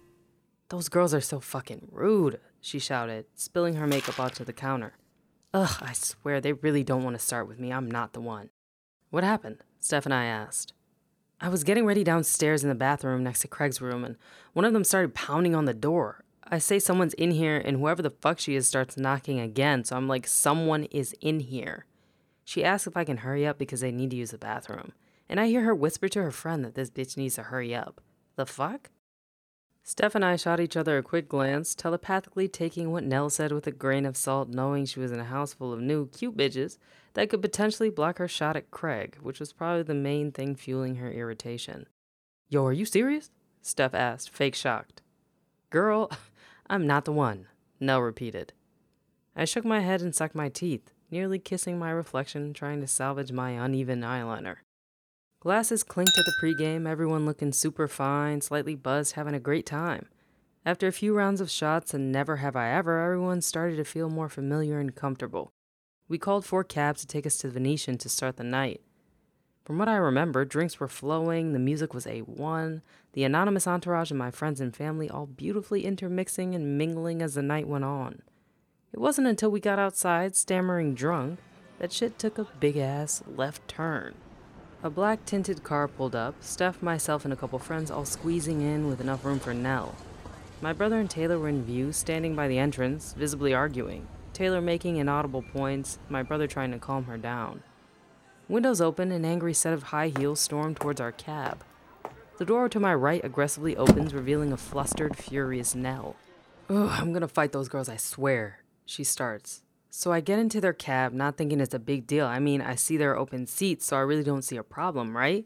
Those 0.67 0.89
girls 0.89 1.13
are 1.13 1.21
so 1.21 1.39
fucking 1.39 1.87
rude, 1.89 2.41
she 2.59 2.79
shouted, 2.79 3.25
spilling 3.35 3.75
her 3.75 3.87
makeup 3.87 4.19
onto 4.19 4.43
the 4.43 4.51
counter. 4.51 4.95
Ugh, 5.53 5.77
I 5.81 5.93
swear 5.93 6.41
they 6.41 6.51
really 6.51 6.83
don't 6.83 7.03
want 7.03 7.17
to 7.17 7.25
start 7.25 7.47
with 7.47 7.59
me. 7.59 7.71
I'm 7.71 7.89
not 7.89 8.11
the 8.11 8.19
one. 8.19 8.49
What 9.09 9.23
happened? 9.23 9.63
Steph 9.79 10.05
and 10.05 10.13
I 10.13 10.25
asked. 10.25 10.73
I 11.39 11.47
was 11.47 11.63
getting 11.63 11.85
ready 11.85 12.03
downstairs 12.03 12.63
in 12.63 12.69
the 12.69 12.75
bathroom 12.75 13.23
next 13.23 13.39
to 13.41 13.47
Craig's 13.47 13.79
room, 13.79 14.03
and 14.03 14.17
one 14.51 14.65
of 14.65 14.73
them 14.73 14.83
started 14.83 15.13
pounding 15.13 15.55
on 15.55 15.63
the 15.63 15.73
door. 15.73 16.25
I 16.49 16.59
say 16.59 16.79
someone's 16.79 17.13
in 17.15 17.31
here, 17.31 17.57
and 17.57 17.77
whoever 17.77 18.01
the 18.01 18.09
fuck 18.09 18.39
she 18.39 18.55
is 18.55 18.67
starts 18.67 18.97
knocking 18.97 19.39
again. 19.39 19.83
So 19.83 19.97
I'm 19.97 20.07
like, 20.07 20.27
someone 20.27 20.85
is 20.85 21.13
in 21.19 21.41
here. 21.41 21.85
She 22.45 22.63
asks 22.63 22.87
if 22.87 22.95
I 22.95 23.03
can 23.03 23.17
hurry 23.17 23.45
up 23.45 23.57
because 23.57 23.81
they 23.81 23.91
need 23.91 24.11
to 24.11 24.17
use 24.17 24.31
the 24.31 24.37
bathroom. 24.37 24.93
And 25.27 25.39
I 25.39 25.47
hear 25.47 25.63
her 25.63 25.75
whisper 25.75 26.07
to 26.09 26.23
her 26.23 26.31
friend 26.31 26.63
that 26.63 26.75
this 26.75 26.89
bitch 26.89 27.17
needs 27.17 27.35
to 27.35 27.43
hurry 27.43 27.75
up. 27.75 27.99
The 28.37 28.45
fuck? 28.45 28.89
Steph 29.83 30.15
and 30.15 30.23
I 30.23 30.35
shot 30.35 30.59
each 30.59 30.77
other 30.77 30.97
a 30.97 31.03
quick 31.03 31.29
glance, 31.29 31.73
telepathically 31.73 32.47
taking 32.47 32.91
what 32.91 33.03
Nell 33.03 33.29
said 33.29 33.51
with 33.51 33.67
a 33.67 33.71
grain 33.71 34.05
of 34.05 34.17
salt, 34.17 34.49
knowing 34.49 34.85
she 34.85 34.99
was 34.99 35.11
in 35.11 35.19
a 35.19 35.25
house 35.25 35.53
full 35.53 35.73
of 35.73 35.81
new, 35.81 36.07
cute 36.07 36.37
bitches 36.37 36.77
that 37.13 37.29
could 37.29 37.41
potentially 37.41 37.89
block 37.89 38.17
her 38.17 38.27
shot 38.27 38.55
at 38.55 38.69
Craig, 38.69 39.17
which 39.21 39.39
was 39.39 39.53
probably 39.53 39.83
the 39.83 39.93
main 39.93 40.31
thing 40.31 40.55
fueling 40.55 40.95
her 40.95 41.11
irritation. 41.11 41.87
Yo, 42.49 42.65
are 42.65 42.73
you 42.73 42.85
serious? 42.85 43.31
Steph 43.61 43.93
asked, 43.93 44.29
fake 44.29 44.55
shocked. 44.55 45.01
Girl, 45.69 46.11
I'm 46.69 46.85
not 46.85 47.05
the 47.05 47.13
one, 47.13 47.47
Nell 47.79 48.01
repeated. 48.01 48.53
I 49.35 49.45
shook 49.45 49.63
my 49.63 49.79
head 49.79 50.01
and 50.01 50.13
sucked 50.13 50.35
my 50.35 50.49
teeth, 50.49 50.91
nearly 51.09 51.39
kissing 51.39 51.79
my 51.79 51.91
reflection, 51.91 52.53
trying 52.53 52.81
to 52.81 52.87
salvage 52.87 53.31
my 53.31 53.51
uneven 53.51 54.01
eyeliner. 54.01 54.57
Glasses 55.39 55.83
clinked 55.83 56.17
at 56.17 56.25
the 56.25 56.33
pregame, 56.41 56.87
everyone 56.87 57.25
looking 57.25 57.53
super 57.53 57.87
fine, 57.87 58.41
slightly 58.41 58.75
buzzed, 58.75 59.13
having 59.13 59.33
a 59.33 59.39
great 59.39 59.65
time. 59.65 60.07
After 60.65 60.87
a 60.87 60.91
few 60.91 61.15
rounds 61.15 61.39
of 61.39 61.49
shots 61.49 61.93
and 61.93 62.11
never 62.11 62.37
have 62.37 62.55
I 62.57 62.71
ever, 62.71 62.99
everyone 62.99 63.41
started 63.41 63.77
to 63.77 63.85
feel 63.85 64.09
more 64.09 64.27
familiar 64.27 64.79
and 64.79 64.93
comfortable. 64.93 65.53
We 66.09 66.17
called 66.17 66.45
four 66.45 66.65
cabs 66.65 67.01
to 67.01 67.07
take 67.07 67.25
us 67.25 67.37
to 67.37 67.47
the 67.47 67.53
Venetian 67.53 67.97
to 67.99 68.09
start 68.09 68.35
the 68.35 68.43
night. 68.43 68.81
From 69.67 69.79
what 69.79 69.89
I 69.89 69.97
remember, 69.97 70.45
drinks 70.45 70.79
were 70.79 70.87
flowing, 70.87 71.51
the 71.51 71.59
music 71.59 71.93
was 71.93 72.05
A1, 72.05 72.81
the 73.11 73.25
anonymous 73.25 73.67
entourage 73.67 74.11
and 74.11 74.17
my 74.17 74.31
friends 74.31 74.61
and 74.61 74.73
family 74.73 75.09
all 75.09 75.25
beautifully 75.25 75.83
intermixing 75.83 76.55
and 76.55 76.77
mingling 76.77 77.21
as 77.21 77.33
the 77.33 77.41
night 77.41 77.67
went 77.67 77.83
on. 77.83 78.21
It 78.93 78.99
wasn't 78.99 79.27
until 79.27 79.51
we 79.51 79.59
got 79.59 79.77
outside, 79.77 80.37
stammering 80.37 80.95
drunk, 80.95 81.39
that 81.79 81.91
shit 81.91 82.17
took 82.17 82.37
a 82.37 82.47
big 82.61 82.77
ass 82.77 83.21
left 83.27 83.67
turn. 83.67 84.13
A 84.83 84.89
black 84.89 85.25
tinted 85.25 85.65
car 85.65 85.89
pulled 85.89 86.15
up, 86.15 86.35
Steph, 86.39 86.81
myself, 86.81 87.25
and 87.25 87.33
a 87.33 87.37
couple 87.37 87.59
friends 87.59 87.91
all 87.91 88.05
squeezing 88.05 88.61
in 88.61 88.87
with 88.87 89.01
enough 89.01 89.25
room 89.25 89.37
for 89.37 89.53
Nell. 89.53 89.95
My 90.61 90.71
brother 90.71 90.97
and 90.97 91.09
Taylor 91.09 91.39
were 91.39 91.49
in 91.49 91.65
view, 91.65 91.91
standing 91.91 92.37
by 92.37 92.47
the 92.47 92.57
entrance, 92.57 93.11
visibly 93.11 93.53
arguing. 93.53 94.07
Taylor 94.31 94.61
making 94.61 94.95
inaudible 94.95 95.41
points, 95.41 95.99
my 96.07 96.23
brother 96.23 96.47
trying 96.47 96.71
to 96.71 96.79
calm 96.79 97.03
her 97.03 97.17
down. 97.17 97.63
Windows 98.49 98.79
open, 98.79 99.11
an 99.11 99.25
angry 99.25 99.53
set 99.53 99.73
of 99.73 99.83
high 99.83 100.07
heels 100.07 100.39
storm 100.39 100.73
towards 100.73 101.01
our 101.01 101.11
cab. 101.11 101.65
The 102.37 102.45
door 102.45 102.69
to 102.69 102.79
my 102.79 102.93
right 102.93 103.23
aggressively 103.25 103.75
opens, 103.75 104.13
revealing 104.13 104.53
a 104.53 104.57
flustered, 104.57 105.17
furious 105.17 105.75
Nell. 105.75 106.15
Ugh, 106.69 106.89
I'm 106.89 107.11
gonna 107.11 107.27
fight 107.27 107.51
those 107.51 107.67
girls, 107.67 107.89
I 107.89 107.97
swear, 107.97 108.59
she 108.85 109.03
starts. 109.03 109.63
So 109.89 110.13
I 110.13 110.21
get 110.21 110.39
into 110.39 110.61
their 110.61 110.73
cab, 110.73 111.11
not 111.11 111.35
thinking 111.35 111.59
it's 111.59 111.73
a 111.73 111.79
big 111.79 112.07
deal. 112.07 112.25
I 112.25 112.39
mean, 112.39 112.61
I 112.61 112.75
see 112.75 112.95
their 112.95 113.17
open 113.17 113.47
seats, 113.47 113.85
so 113.85 113.97
I 113.97 114.01
really 114.01 114.23
don't 114.23 114.43
see 114.43 114.55
a 114.55 114.63
problem, 114.63 115.17
right? 115.17 115.45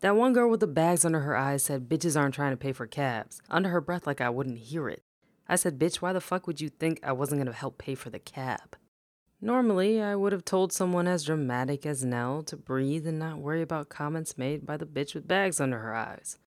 That 0.00 0.14
one 0.14 0.32
girl 0.32 0.48
with 0.48 0.60
the 0.60 0.68
bags 0.68 1.04
under 1.04 1.20
her 1.20 1.36
eyes 1.36 1.64
said 1.64 1.88
bitches 1.88 2.16
aren't 2.16 2.34
trying 2.34 2.52
to 2.52 2.56
pay 2.56 2.72
for 2.72 2.86
cabs, 2.86 3.40
under 3.50 3.70
her 3.70 3.80
breath 3.80 4.06
like 4.06 4.20
I 4.20 4.30
wouldn't 4.30 4.58
hear 4.58 4.88
it. 4.88 5.02
I 5.48 5.56
said, 5.56 5.78
bitch, 5.78 5.96
why 5.96 6.12
the 6.12 6.20
fuck 6.20 6.46
would 6.46 6.60
you 6.60 6.68
think 6.68 7.00
I 7.02 7.10
wasn't 7.10 7.40
gonna 7.40 7.52
help 7.52 7.78
pay 7.78 7.96
for 7.96 8.10
the 8.10 8.20
cab? 8.20 8.76
Normally, 9.40 10.02
I 10.02 10.16
would 10.16 10.32
have 10.32 10.44
told 10.44 10.72
someone 10.72 11.06
as 11.06 11.22
dramatic 11.22 11.86
as 11.86 12.04
Nell 12.04 12.42
to 12.42 12.56
breathe 12.56 13.06
and 13.06 13.20
not 13.20 13.38
worry 13.38 13.62
about 13.62 13.88
comments 13.88 14.36
made 14.36 14.66
by 14.66 14.76
the 14.76 14.86
bitch 14.86 15.14
with 15.14 15.28
bags 15.28 15.60
under 15.60 15.78
her 15.78 15.94
eyes. 15.94 16.38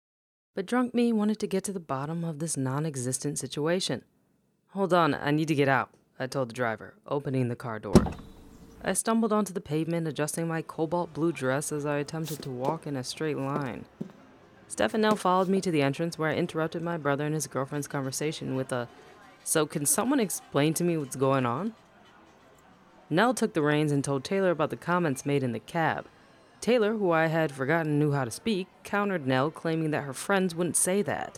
But 0.55 0.65
drunk 0.65 0.93
me 0.93 1.13
wanted 1.13 1.39
to 1.39 1.47
get 1.47 1.63
to 1.65 1.71
the 1.71 1.79
bottom 1.79 2.25
of 2.25 2.39
this 2.39 2.57
non 2.57 2.85
existent 2.85 3.39
situation. 3.39 4.03
Hold 4.71 4.93
on, 4.93 5.13
I 5.13 5.31
need 5.31 5.47
to 5.47 5.55
get 5.55 5.69
out, 5.69 5.91
I 6.19 6.27
told 6.27 6.49
the 6.49 6.53
driver, 6.53 6.95
opening 7.07 7.47
the 7.47 7.55
car 7.55 7.79
door. 7.79 7.93
I 8.83 8.91
stumbled 8.91 9.31
onto 9.31 9.53
the 9.53 9.61
pavement, 9.61 10.07
adjusting 10.07 10.47
my 10.47 10.61
cobalt 10.61 11.13
blue 11.13 11.31
dress 11.31 11.71
as 11.71 11.85
I 11.85 11.97
attempted 11.97 12.41
to 12.41 12.49
walk 12.49 12.85
in 12.85 12.97
a 12.97 13.05
straight 13.05 13.37
line. 13.37 13.85
Steph 14.67 14.93
and 14.93 15.19
followed 15.19 15.47
me 15.47 15.61
to 15.61 15.71
the 15.71 15.81
entrance 15.81 16.19
where 16.19 16.29
I 16.29 16.35
interrupted 16.35 16.81
my 16.81 16.97
brother 16.97 17.25
and 17.25 17.33
his 17.33 17.47
girlfriend's 17.47 17.87
conversation 17.87 18.55
with 18.55 18.73
a, 18.73 18.89
So, 19.45 19.65
can 19.65 19.85
someone 19.85 20.19
explain 20.19 20.73
to 20.73 20.83
me 20.83 20.97
what's 20.97 21.15
going 21.15 21.45
on? 21.45 21.73
Nell 23.11 23.33
took 23.33 23.53
the 23.53 23.61
reins 23.61 23.91
and 23.91 24.01
told 24.01 24.23
Taylor 24.23 24.51
about 24.51 24.69
the 24.69 24.77
comments 24.77 25.25
made 25.25 25.43
in 25.43 25.51
the 25.51 25.59
cab. 25.59 26.07
Taylor, 26.61 26.93
who 26.93 27.11
I 27.11 27.27
had 27.27 27.51
forgotten 27.51 27.99
knew 27.99 28.13
how 28.13 28.23
to 28.23 28.31
speak, 28.31 28.67
countered 28.83 29.27
Nell, 29.27 29.51
claiming 29.51 29.91
that 29.91 30.05
her 30.05 30.13
friends 30.13 30.55
wouldn't 30.55 30.77
say 30.77 31.01
that. 31.01 31.37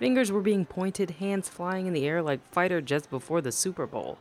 Fingers 0.00 0.32
were 0.32 0.40
being 0.40 0.64
pointed, 0.66 1.10
hands 1.12 1.48
flying 1.48 1.86
in 1.86 1.92
the 1.92 2.04
air 2.04 2.20
like 2.20 2.52
fighter 2.52 2.80
jets 2.80 3.06
before 3.06 3.40
the 3.40 3.52
Super 3.52 3.86
Bowl. 3.86 4.18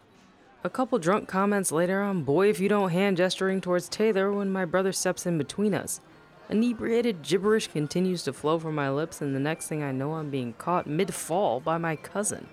A 0.63 0.69
couple 0.69 0.99
drunk 0.99 1.27
comments 1.27 1.71
later 1.71 1.99
on, 1.99 2.21
boy, 2.21 2.47
if 2.47 2.59
you 2.59 2.69
don't 2.69 2.91
hand 2.91 3.17
gesturing 3.17 3.59
towards 3.59 3.89
Taylor 3.89 4.31
when 4.31 4.51
my 4.51 4.63
brother 4.63 4.91
steps 4.91 5.25
in 5.25 5.39
between 5.39 5.73
us. 5.73 5.99
Inebriated 6.47 7.23
gibberish 7.23 7.69
continues 7.69 8.21
to 8.23 8.33
flow 8.33 8.59
from 8.59 8.75
my 8.75 8.91
lips, 8.91 9.19
and 9.19 9.35
the 9.35 9.39
next 9.39 9.67
thing 9.67 9.81
I 9.81 9.91
know, 9.91 10.13
I'm 10.13 10.29
being 10.29 10.53
caught 10.53 10.85
mid 10.85 11.11
fall 11.11 11.59
by 11.59 11.79
my 11.79 11.95
cousin. 11.95 12.47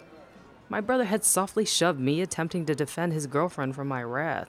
My 0.71 0.81
brother 0.81 1.03
had 1.03 1.25
softly 1.25 1.65
shoved 1.65 1.99
me, 1.99 2.21
attempting 2.21 2.65
to 2.67 2.77
defend 2.77 3.13
his 3.13 3.27
girlfriend 3.27 3.75
from 3.75 3.89
my 3.89 4.05
wrath. 4.05 4.49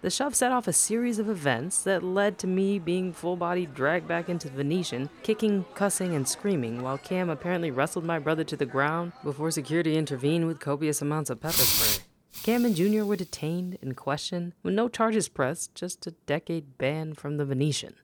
The 0.00 0.08
shove 0.08 0.34
set 0.34 0.50
off 0.50 0.66
a 0.66 0.72
series 0.72 1.18
of 1.18 1.28
events 1.28 1.82
that 1.82 2.02
led 2.02 2.38
to 2.38 2.46
me 2.46 2.78
being 2.78 3.12
full 3.12 3.36
bodied 3.36 3.74
dragged 3.74 4.08
back 4.08 4.30
into 4.30 4.48
the 4.48 4.56
Venetian, 4.56 5.10
kicking, 5.22 5.66
cussing, 5.74 6.14
and 6.14 6.26
screaming, 6.26 6.80
while 6.80 6.96
Cam 6.96 7.28
apparently 7.28 7.70
wrestled 7.70 8.04
my 8.04 8.18
brother 8.18 8.44
to 8.44 8.56
the 8.56 8.64
ground 8.64 9.12
before 9.22 9.50
security 9.50 9.98
intervened 9.98 10.46
with 10.46 10.58
copious 10.58 11.02
amounts 11.02 11.28
of 11.28 11.42
pepper 11.42 11.58
spray. 11.58 12.04
Cam 12.42 12.64
and 12.64 12.74
Junior 12.74 13.04
were 13.04 13.16
detained 13.16 13.76
and 13.82 13.94
questioned 13.94 14.54
with 14.62 14.72
no 14.72 14.88
charges 14.88 15.28
pressed, 15.28 15.74
just 15.74 16.06
a 16.06 16.12
decade 16.24 16.78
ban 16.78 17.12
from 17.12 17.36
the 17.36 17.44
Venetian. 17.44 17.94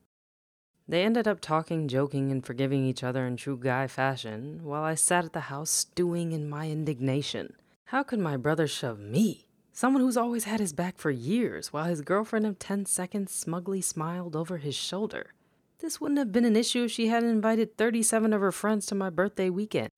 They 0.89 1.05
ended 1.05 1.29
up 1.29 1.41
talking, 1.41 1.89
joking, 1.89 2.33
and 2.33 2.45
forgiving 2.45 2.85
each 2.85 3.05
other 3.05 3.27
in 3.27 3.37
true 3.37 3.57
guy 3.57 3.87
fashion, 3.87 4.61
while 4.63 4.83
I 4.83 4.95
sat 4.95 5.25
at 5.25 5.33
the 5.33 5.41
house 5.41 5.71
stewing 5.71 6.33
in 6.33 6.49
my 6.49 6.69
indignation. 6.69 7.55
How 7.87 8.03
could 8.03 8.19
my 8.19 8.37
brother 8.37 8.67
shove 8.67 8.99
me? 8.99 9.47
Someone 9.73 10.03
who's 10.03 10.17
always 10.17 10.45
had 10.45 10.61
his 10.61 10.73
back 10.73 10.99
for 10.99 11.11
years, 11.11 11.73
while 11.73 11.85
his 11.85 12.01
girlfriend 12.01 12.47
of 12.47 12.59
10 12.59 12.87
seconds 12.87 13.33
smugly 13.33 13.81
smiled 13.81 14.37
over 14.37 14.59
his 14.59 14.75
shoulder. 14.75 15.33
This 15.79 16.01
wouldn't 16.01 16.19
have 16.19 16.33
been 16.33 16.45
an 16.45 16.57
issue 16.57 16.85
if 16.85 16.91
she 16.91 17.09
hadn't 17.09 17.31
invited 17.31 17.77
37 17.77 18.33
of 18.33 18.41
her 18.41 18.53
friends 18.53 18.87
to 18.87 18.95
my 18.95 19.09
birthday 19.09 19.51
weekend. 19.51 19.91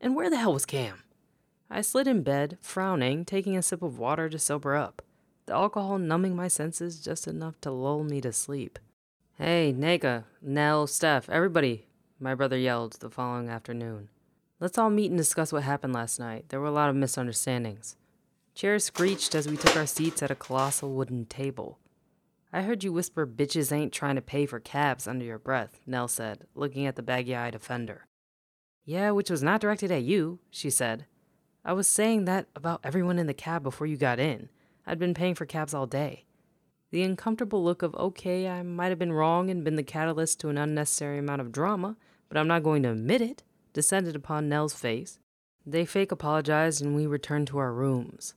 And 0.00 0.14
where 0.14 0.30
the 0.30 0.38
hell 0.38 0.52
was 0.52 0.64
Cam? 0.64 1.02
I 1.68 1.80
slid 1.80 2.06
in 2.06 2.22
bed, 2.22 2.58
frowning, 2.60 3.24
taking 3.24 3.56
a 3.56 3.62
sip 3.62 3.82
of 3.82 3.98
water 3.98 4.28
to 4.28 4.38
sober 4.38 4.76
up, 4.76 5.02
the 5.46 5.54
alcohol 5.54 5.98
numbing 5.98 6.36
my 6.36 6.48
senses 6.48 7.00
just 7.00 7.26
enough 7.26 7.60
to 7.62 7.70
lull 7.70 8.04
me 8.04 8.20
to 8.20 8.32
sleep. 8.32 8.78
Hey, 9.38 9.74
Nega, 9.76 10.24
Nell, 10.40 10.86
Steph, 10.86 11.28
everybody, 11.28 11.88
my 12.18 12.34
brother 12.34 12.56
yelled 12.56 12.94
the 12.94 13.10
following 13.10 13.50
afternoon. 13.50 14.08
Let's 14.60 14.78
all 14.78 14.88
meet 14.88 15.10
and 15.10 15.18
discuss 15.18 15.52
what 15.52 15.62
happened 15.62 15.92
last 15.92 16.18
night. 16.18 16.46
There 16.48 16.58
were 16.58 16.68
a 16.68 16.70
lot 16.70 16.88
of 16.88 16.96
misunderstandings. 16.96 17.96
Chairs 18.54 18.84
screeched 18.84 19.34
as 19.34 19.46
we 19.46 19.58
took 19.58 19.76
our 19.76 19.86
seats 19.86 20.22
at 20.22 20.30
a 20.30 20.34
colossal 20.34 20.94
wooden 20.94 21.26
table. 21.26 21.78
I 22.50 22.62
heard 22.62 22.82
you 22.82 22.94
whisper 22.94 23.26
bitches 23.26 23.72
ain't 23.72 23.92
trying 23.92 24.14
to 24.14 24.22
pay 24.22 24.46
for 24.46 24.58
cabs 24.58 25.06
under 25.06 25.26
your 25.26 25.38
breath, 25.38 25.82
Nell 25.86 26.08
said, 26.08 26.46
looking 26.54 26.86
at 26.86 26.96
the 26.96 27.02
baggy 27.02 27.36
eyed 27.36 27.54
offender. 27.54 28.06
Yeah, 28.86 29.10
which 29.10 29.28
was 29.28 29.42
not 29.42 29.60
directed 29.60 29.92
at 29.92 30.02
you, 30.02 30.38
she 30.48 30.70
said. 30.70 31.04
I 31.62 31.74
was 31.74 31.86
saying 31.86 32.24
that 32.24 32.46
about 32.56 32.80
everyone 32.82 33.18
in 33.18 33.26
the 33.26 33.34
cab 33.34 33.62
before 33.62 33.86
you 33.86 33.98
got 33.98 34.18
in. 34.18 34.48
I'd 34.86 34.98
been 34.98 35.12
paying 35.12 35.34
for 35.34 35.44
cabs 35.44 35.74
all 35.74 35.86
day. 35.86 36.25
The 36.96 37.02
uncomfortable 37.02 37.62
look 37.62 37.82
of, 37.82 37.94
okay, 37.96 38.48
I 38.48 38.62
might 38.62 38.88
have 38.88 38.98
been 38.98 39.12
wrong 39.12 39.50
and 39.50 39.62
been 39.62 39.76
the 39.76 39.82
catalyst 39.82 40.40
to 40.40 40.48
an 40.48 40.56
unnecessary 40.56 41.18
amount 41.18 41.42
of 41.42 41.52
drama, 41.52 41.98
but 42.30 42.38
I'm 42.38 42.48
not 42.48 42.62
going 42.62 42.82
to 42.84 42.92
admit 42.92 43.20
it, 43.20 43.42
descended 43.74 44.16
upon 44.16 44.48
Nell's 44.48 44.72
face. 44.72 45.18
They 45.66 45.84
fake 45.84 46.10
apologized 46.10 46.80
and 46.80 46.96
we 46.96 47.06
returned 47.06 47.48
to 47.48 47.58
our 47.58 47.74
rooms. 47.74 48.32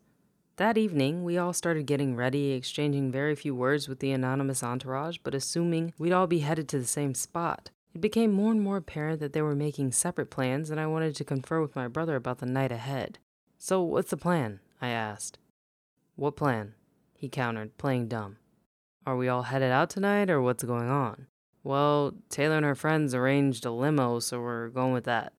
That 0.58 0.78
evening, 0.78 1.24
we 1.24 1.38
all 1.38 1.54
started 1.54 1.86
getting 1.86 2.18
ready, 2.18 2.52
exchanging 2.52 3.14
very 3.14 3.34
few 3.34 3.56
words 3.56 3.88
with 3.88 4.00
the 4.00 4.12
anonymous 4.12 4.62
entourage, 4.62 5.20
but 5.24 5.34
assuming 5.34 5.94
we'd 5.98 6.12
all 6.12 6.28
be 6.28 6.40
headed 6.40 6.68
to 6.68 6.80
the 6.80 6.86
same 6.86 7.16
spot. 7.16 7.70
It 7.96 8.02
became 8.02 8.34
more 8.34 8.52
and 8.52 8.62
more 8.62 8.76
apparent 8.76 9.22
that 9.22 9.32
they 9.32 9.42
were 9.42 9.56
making 9.56 9.94
separate 9.94 10.32
plans, 10.32 10.70
and 10.70 10.82
I 10.82 10.86
wanted 10.86 11.16
to 11.16 11.24
confer 11.24 11.62
with 11.62 11.78
my 11.78 11.88
brother 11.88 12.18
about 12.18 12.40
the 12.40 12.46
night 12.46 12.74
ahead. 12.74 13.20
So, 13.58 13.82
what's 13.82 14.10
the 14.10 14.18
plan? 14.18 14.60
I 14.82 14.90
asked. 14.90 15.40
What 16.18 16.36
plan? 16.36 16.74
he 17.14 17.30
countered, 17.30 17.78
playing 17.78 18.10
dumb. 18.10 18.36
Are 19.10 19.18
we 19.18 19.28
all 19.28 19.42
headed 19.42 19.72
out 19.72 19.90
tonight, 19.90 20.30
or 20.30 20.40
what's 20.40 20.64
going 20.64 20.88
on? 20.88 21.26
Well, 21.64 22.14
Taylor 22.30 22.58
and 22.58 22.66
her 22.66 22.76
friends 22.76 23.16
arranged 23.16 23.66
a 23.66 23.72
limo, 23.72 24.20
so 24.20 24.40
we're 24.40 24.70
going 24.70 24.94
with 24.94 25.06
that. 25.06 25.34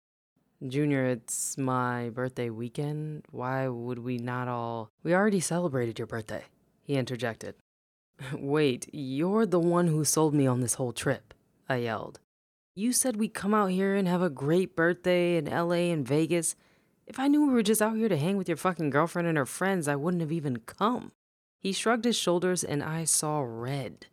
Junior, 0.66 1.06
it's 1.06 1.56
my 1.56 2.10
birthday 2.10 2.50
weekend. 2.50 3.26
Why 3.30 3.68
would 3.68 4.00
we 4.00 4.18
not 4.18 4.48
all. 4.48 4.90
We 5.04 5.14
already 5.14 5.38
celebrated 5.38 6.00
your 6.00 6.08
birthday, 6.08 6.46
he 6.82 6.96
interjected. 6.96 7.54
Wait, 8.32 8.88
you're 8.92 9.46
the 9.46 9.60
one 9.60 9.86
who 9.86 10.04
sold 10.04 10.34
me 10.34 10.48
on 10.48 10.62
this 10.62 10.74
whole 10.74 10.92
trip, 10.92 11.32
I 11.68 11.76
yelled. 11.76 12.18
You 12.74 12.92
said 12.92 13.18
we'd 13.18 13.34
come 13.34 13.54
out 13.54 13.70
here 13.70 13.94
and 13.94 14.08
have 14.08 14.20
a 14.20 14.30
great 14.30 14.74
birthday 14.74 15.36
in 15.36 15.44
LA 15.44 15.92
and 15.92 16.04
Vegas. 16.04 16.56
If 17.06 17.20
I 17.20 17.28
knew 17.28 17.46
we 17.46 17.52
were 17.52 17.62
just 17.62 17.80
out 17.80 17.94
here 17.94 18.08
to 18.08 18.16
hang 18.16 18.36
with 18.36 18.48
your 18.48 18.56
fucking 18.56 18.90
girlfriend 18.90 19.28
and 19.28 19.38
her 19.38 19.46
friends, 19.46 19.86
I 19.86 19.94
wouldn't 19.94 20.22
have 20.22 20.32
even 20.32 20.56
come. 20.56 21.12
He 21.60 21.72
shrugged 21.72 22.06
his 22.06 22.16
shoulders 22.16 22.64
and 22.64 22.82
I 22.82 23.04
saw 23.04 23.44
red. 23.46 24.06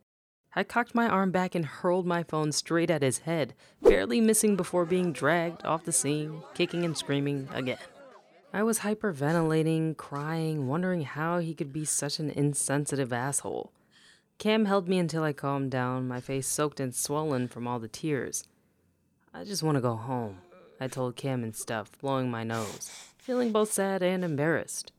I 0.54 0.63
cocked 0.63 0.94
my 0.94 1.08
arm 1.08 1.32
back 1.32 1.56
and 1.56 1.66
hurled 1.66 2.06
my 2.06 2.24
phone 2.24 2.51
straight 2.51 2.89
at 2.89 3.01
his 3.01 3.20
head, 3.20 3.54
barely 3.82 4.20
missing 4.20 4.58
before 4.58 4.86
being 4.86 5.13
dragged 5.13 5.63
off 5.63 5.86
the 5.86 5.94
scene, 5.94 6.44
kicking 6.54 6.84
and 6.84 6.98
screaming 6.98 7.48
again. 7.54 7.77
I 8.51 8.63
was 8.63 8.80
hyperventilating, 8.80 9.96
crying, 9.96 10.68
wondering 10.68 11.04
how 11.04 11.39
he 11.39 11.54
could 11.54 11.72
be 11.72 11.86
such 11.86 12.20
an 12.20 12.32
insensitive 12.32 13.13
asshole. 13.13 13.72
Cam 14.39 14.66
held 14.66 14.89
me 14.89 15.00
until 15.00 15.24
I 15.24 15.32
calmed 15.32 15.72
down, 15.72 16.08
my 16.08 16.20
face 16.20 16.48
soaked 16.48 16.80
and 16.80 16.94
swollen 16.94 17.48
from 17.48 17.68
all 17.68 17.80
the 17.80 17.88
tears. 17.88 18.44
I 19.34 19.44
just 19.44 19.63
want 19.63 19.75
to 19.75 19.82
go 19.82 19.96
home, 19.96 20.39
I 20.82 20.88
told 20.88 21.16
Cam 21.16 21.44
and 21.44 21.56
Steph, 21.56 21.98
blowing 22.00 22.30
my 22.30 22.44
nose, 22.44 22.92
feeling 23.18 23.51
both 23.51 23.72
sad 23.72 24.04
and 24.04 24.24
embarrassed. 24.24 24.92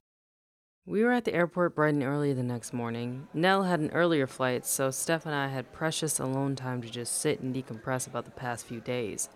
We 0.88 1.04
were 1.04 1.12
at 1.12 1.26
the 1.26 1.34
airport 1.34 1.74
bright 1.74 1.92
and 1.92 2.02
early 2.02 2.32
the 2.32 2.42
next 2.42 2.72
morning. 2.72 3.28
Nell 3.34 3.64
had 3.64 3.78
an 3.78 3.90
earlier 3.90 4.26
flight, 4.26 4.64
so 4.64 4.90
Steph 4.90 5.26
and 5.26 5.34
I 5.34 5.48
had 5.48 5.70
precious 5.70 6.18
alone 6.18 6.56
time 6.56 6.80
to 6.80 6.88
just 6.88 7.20
sit 7.20 7.40
and 7.40 7.54
decompress 7.54 8.06
about 8.06 8.24
the 8.24 8.30
past 8.30 8.64
few 8.64 8.80
days. 8.80 9.28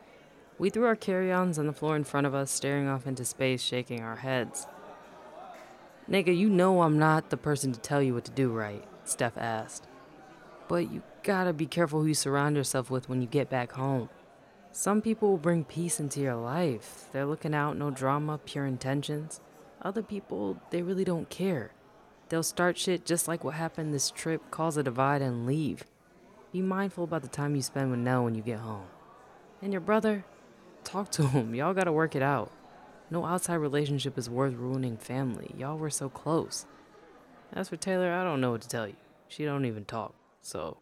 We 0.59 0.71
threw 0.71 0.87
our 0.87 0.97
carry 0.97 1.31
ons 1.31 1.59
on 1.59 1.67
the 1.67 1.75
floor 1.75 1.95
in 1.95 2.05
front 2.05 2.27
of 2.27 2.35
us, 2.35 2.51
staring 2.51 2.89
off 2.89 3.07
into 3.07 3.27
space, 3.27 3.61
shaking 3.61 4.01
our 4.01 4.17
heads. 4.17 4.67
Nigga, 6.09 6.35
you 6.35 6.49
know 6.49 6.81
I'm 6.81 6.99
not 6.99 7.29
the 7.29 7.37
person 7.37 7.71
to 7.73 7.81
tell 7.81 8.01
you 8.01 8.15
what 8.15 8.25
to 8.25 8.31
do, 8.31 8.51
right? 8.51 8.83
Steph 9.05 9.37
asked. 9.37 9.87
But 10.69 10.91
you 10.91 11.03
gotta 11.23 11.53
be 11.53 11.67
careful 11.67 12.01
who 12.01 12.07
you 12.07 12.15
surround 12.15 12.57
yourself 12.57 12.91
with 12.91 13.11
when 13.11 13.21
you 13.21 13.27
get 13.27 13.51
back 13.51 13.73
home. 13.73 14.09
Some 14.71 15.03
people 15.03 15.29
will 15.29 15.37
bring 15.37 15.65
peace 15.65 16.01
into 16.01 16.19
your 16.19 16.37
life. 16.37 17.09
They're 17.13 17.27
looking 17.27 17.55
out, 17.55 17.77
no 17.77 17.91
drama, 17.91 18.39
pure 18.39 18.65
intentions. 18.65 19.43
Other 19.83 20.03
people, 20.03 20.59
they 20.71 20.81
really 20.83 21.05
don't 21.05 21.29
care. 21.29 21.73
They'll 22.29 22.45
start 22.45 22.79
shit 22.79 23.05
just 23.05 23.27
like 23.27 23.43
what 23.43 23.55
happened 23.55 23.93
this 23.93 24.13
trip, 24.13 24.49
cause 24.51 24.77
a 24.77 24.83
divide, 24.83 25.23
and 25.23 25.45
leave. 25.45 25.85
Be 26.53 26.63
mindful 26.63 27.05
about 27.05 27.23
the 27.23 27.29
time 27.29 27.57
you 27.57 27.63
spend 27.63 27.91
with 27.91 27.99
Nell 27.99 28.23
when 28.23 28.37
you 28.37 28.43
get 28.43 28.61
home. 28.61 28.87
And 29.61 29.73
your 29.73 29.81
brother, 29.81 30.25
talk 30.85 31.11
to 31.13 31.27
him. 31.27 31.55
Y'all 31.57 31.75
gotta 31.75 31.93
work 31.93 32.15
it 32.15 32.23
out. 32.23 32.53
No 33.11 33.27
outside 33.27 33.57
relationship 33.57 34.17
is 34.17 34.31
worth 34.31 34.55
ruining 34.55 34.97
family. 34.97 35.53
Y'all 35.59 35.77
were 35.77 35.91
so 35.91 36.09
close. 36.09 36.65
As 37.53 37.69
for 37.69 37.77
Taylor, 37.77 38.13
I 38.13 38.25
don't 38.25 38.41
know 38.41 38.53
what 38.53 38.63
to 38.63 38.69
tell 38.69 38.87
you. 38.87 38.97
She 39.29 39.45
don't 39.45 39.65
even 39.65 39.85
talk. 39.85 40.15
So, 40.41 40.79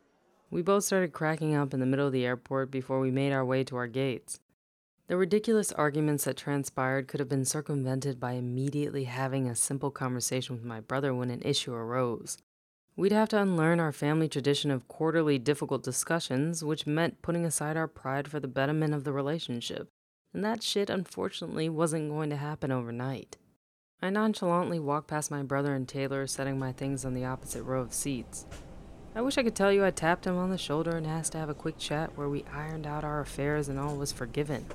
we 0.50 0.62
both 0.62 0.84
started 0.84 1.12
cracking 1.12 1.54
up 1.54 1.72
in 1.72 1.80
the 1.80 1.86
middle 1.86 2.06
of 2.06 2.12
the 2.12 2.26
airport 2.26 2.70
before 2.70 3.00
we 3.00 3.10
made 3.10 3.32
our 3.32 3.44
way 3.44 3.64
to 3.64 3.76
our 3.76 3.86
gates. 3.86 4.40
The 5.10 5.16
ridiculous 5.16 5.72
arguments 5.72 6.22
that 6.22 6.36
transpired 6.36 7.08
could 7.08 7.18
have 7.18 7.28
been 7.28 7.44
circumvented 7.44 8.20
by 8.20 8.34
immediately 8.34 9.04
having 9.04 9.48
a 9.48 9.56
simple 9.56 9.90
conversation 9.90 10.54
with 10.54 10.64
my 10.64 10.78
brother 10.78 11.12
when 11.12 11.30
an 11.30 11.42
issue 11.42 11.74
arose. 11.74 12.38
We'd 12.94 13.10
have 13.10 13.28
to 13.30 13.42
unlearn 13.42 13.80
our 13.80 13.90
family 13.90 14.28
tradition 14.28 14.70
of 14.70 14.86
quarterly 14.86 15.36
difficult 15.36 15.82
discussions, 15.82 16.62
which 16.62 16.86
meant 16.86 17.22
putting 17.22 17.44
aside 17.44 17.76
our 17.76 17.88
pride 17.88 18.28
for 18.28 18.38
the 18.38 18.46
betterment 18.46 18.94
of 18.94 19.02
the 19.02 19.10
relationship. 19.10 19.88
And 20.32 20.44
that 20.44 20.62
shit, 20.62 20.88
unfortunately, 20.88 21.68
wasn't 21.68 22.10
going 22.10 22.30
to 22.30 22.36
happen 22.36 22.70
overnight. 22.70 23.36
I 24.00 24.10
nonchalantly 24.10 24.78
walked 24.78 25.08
past 25.08 25.28
my 25.28 25.42
brother 25.42 25.74
and 25.74 25.88
Taylor, 25.88 26.28
setting 26.28 26.56
my 26.56 26.70
things 26.70 27.04
on 27.04 27.14
the 27.14 27.24
opposite 27.24 27.64
row 27.64 27.80
of 27.80 27.92
seats. 27.92 28.46
I 29.16 29.22
wish 29.22 29.38
I 29.38 29.42
could 29.42 29.56
tell 29.56 29.72
you 29.72 29.84
I 29.84 29.90
tapped 29.90 30.28
him 30.28 30.38
on 30.38 30.50
the 30.50 30.56
shoulder 30.56 30.96
and 30.96 31.04
asked 31.04 31.32
to 31.32 31.38
have 31.38 31.48
a 31.48 31.54
quick 31.54 31.78
chat 31.78 32.16
where 32.16 32.28
we 32.28 32.44
ironed 32.54 32.86
out 32.86 33.02
our 33.02 33.18
affairs 33.18 33.68
and 33.68 33.76
all 33.76 33.96
was 33.96 34.12
forgiven. 34.12 34.66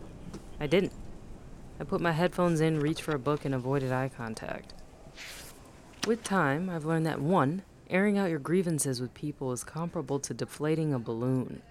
I 0.59 0.67
didn't. 0.67 0.93
I 1.79 1.83
put 1.83 2.01
my 2.01 2.11
headphones 2.11 2.61
in, 2.61 2.79
reached 2.79 3.01
for 3.01 3.13
a 3.13 3.19
book, 3.19 3.45
and 3.45 3.53
avoided 3.53 3.91
eye 3.91 4.09
contact. 4.09 4.73
With 6.07 6.23
time, 6.23 6.69
I've 6.69 6.85
learned 6.85 7.05
that 7.05 7.19
one, 7.19 7.63
airing 7.89 8.17
out 8.17 8.29
your 8.29 8.39
grievances 8.39 9.01
with 9.01 9.13
people 9.13 9.51
is 9.51 9.63
comparable 9.63 10.19
to 10.19 10.33
deflating 10.33 10.93
a 10.93 10.99
balloon. 10.99 11.61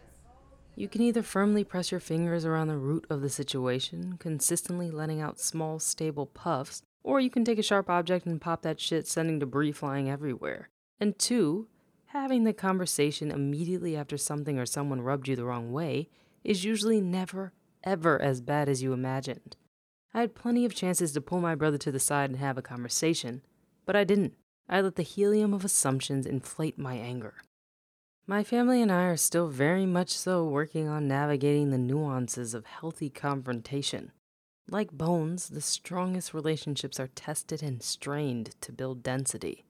You 0.76 0.88
can 0.88 1.03
either 1.03 1.23
firmly 1.23 1.62
press 1.62 1.91
your 1.91 2.00
fingers 2.00 2.45
around 2.45 2.69
the 2.69 2.76
root 2.76 3.07
of 3.09 3.21
the 3.21 3.31
situation, 3.31 4.17
consistently 4.19 4.91
letting 4.91 5.21
out 5.21 5.38
small, 5.38 5.79
stable 5.79 6.26
puffs, 6.26 6.83
or 7.05 7.21
you 7.21 7.31
can 7.31 7.45
take 7.45 7.59
a 7.59 7.62
sharp 7.62 7.88
object 7.88 8.26
and 8.26 8.41
pop 8.41 8.62
that 8.62 8.81
shit, 8.81 9.07
sending 9.07 9.38
debris 9.38 9.73
flying 9.73 10.11
everywhere. 10.11 10.69
And 10.99 11.17
two, 11.19 11.69
having 12.07 12.45
the 12.45 12.53
conversation 12.53 13.31
immediately 13.31 13.97
after 13.97 14.17
something 14.17 14.59
or 14.59 14.67
someone 14.67 15.00
rubbed 15.00 15.29
you 15.29 15.37
the 15.37 15.45
wrong 15.45 15.73
way 15.73 16.09
is 16.43 16.64
usually 16.64 17.00
never, 17.00 17.53
ever 17.85 18.21
as 18.21 18.41
bad 18.41 18.69
as 18.69 18.83
you 18.83 18.93
imagined. 18.93 19.57
I 20.12 20.21
had 20.21 20.35
plenty 20.35 20.64
of 20.64 20.75
chances 20.75 21.12
to 21.12 21.21
pull 21.21 21.41
my 21.41 21.55
brother 21.55 21.79
to 21.79 21.93
the 21.93 22.00
side 22.00 22.31
and 22.31 22.38
have 22.38 22.59
a 22.59 22.62
conversation, 22.62 23.43
but 23.87 23.97
I 23.97 24.05
didn't. 24.05 24.35
I 24.69 24.81
let 24.81 24.97
the 24.97 25.03
helium 25.03 25.53
of 25.53 25.64
assumptions 25.64 26.26
inflate 26.26 26.79
my 26.79 26.95
anger. 26.95 27.35
My 28.26 28.43
family 28.43 28.81
and 28.81 28.91
I 28.91 29.05
are 29.05 29.17
still 29.17 29.49
very 29.49 29.85
much 29.85 30.09
so 30.09 30.45
working 30.47 30.88
on 30.88 31.07
navigating 31.07 31.71
the 31.71 31.79
nuances 31.79 32.55
of 32.55 32.64
healthy 32.64 33.11
confrontation. 33.11 34.12
Like 34.67 34.93
bones, 34.93 35.50
the 35.50 35.61
strongest 35.61 36.33
relationships 36.33 36.99
are 36.99 37.09
tested 37.09 37.62
and 37.62 37.83
strained 37.83 38.59
to 38.62 38.73
build 38.73 39.03
density. 39.03 39.67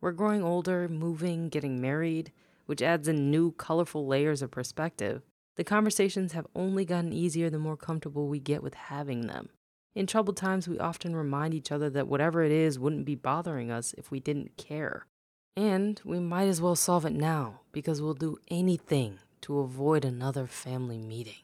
We're 0.00 0.12
growing 0.12 0.44
older, 0.44 0.88
moving, 0.88 1.48
getting 1.48 1.80
married, 1.80 2.30
which 2.66 2.80
adds 2.80 3.08
in 3.08 3.30
new, 3.30 3.50
colorful 3.52 4.06
layers 4.06 4.40
of 4.40 4.52
perspective. 4.52 5.22
The 5.56 5.64
conversations 5.64 6.32
have 6.32 6.46
only 6.54 6.84
gotten 6.84 7.12
easier 7.12 7.50
the 7.50 7.58
more 7.58 7.76
comfortable 7.76 8.28
we 8.28 8.40
get 8.40 8.62
with 8.62 8.74
having 8.74 9.26
them. 9.26 9.50
In 9.94 10.06
troubled 10.06 10.36
times, 10.36 10.68
we 10.68 10.78
often 10.78 11.16
remind 11.16 11.52
each 11.52 11.72
other 11.72 11.90
that 11.90 12.06
whatever 12.06 12.42
it 12.42 12.52
is 12.52 12.78
wouldn't 12.78 13.04
be 13.04 13.16
bothering 13.16 13.70
us 13.70 13.92
if 13.98 14.10
we 14.10 14.20
didn't 14.20 14.56
care. 14.56 15.06
And 15.56 16.00
we 16.04 16.20
might 16.20 16.46
as 16.46 16.60
well 16.60 16.76
solve 16.76 17.04
it 17.04 17.12
now 17.12 17.60
because 17.72 18.00
we'll 18.00 18.14
do 18.14 18.38
anything 18.48 19.18
to 19.42 19.58
avoid 19.58 20.04
another 20.04 20.46
family 20.46 20.98
meeting. 20.98 21.42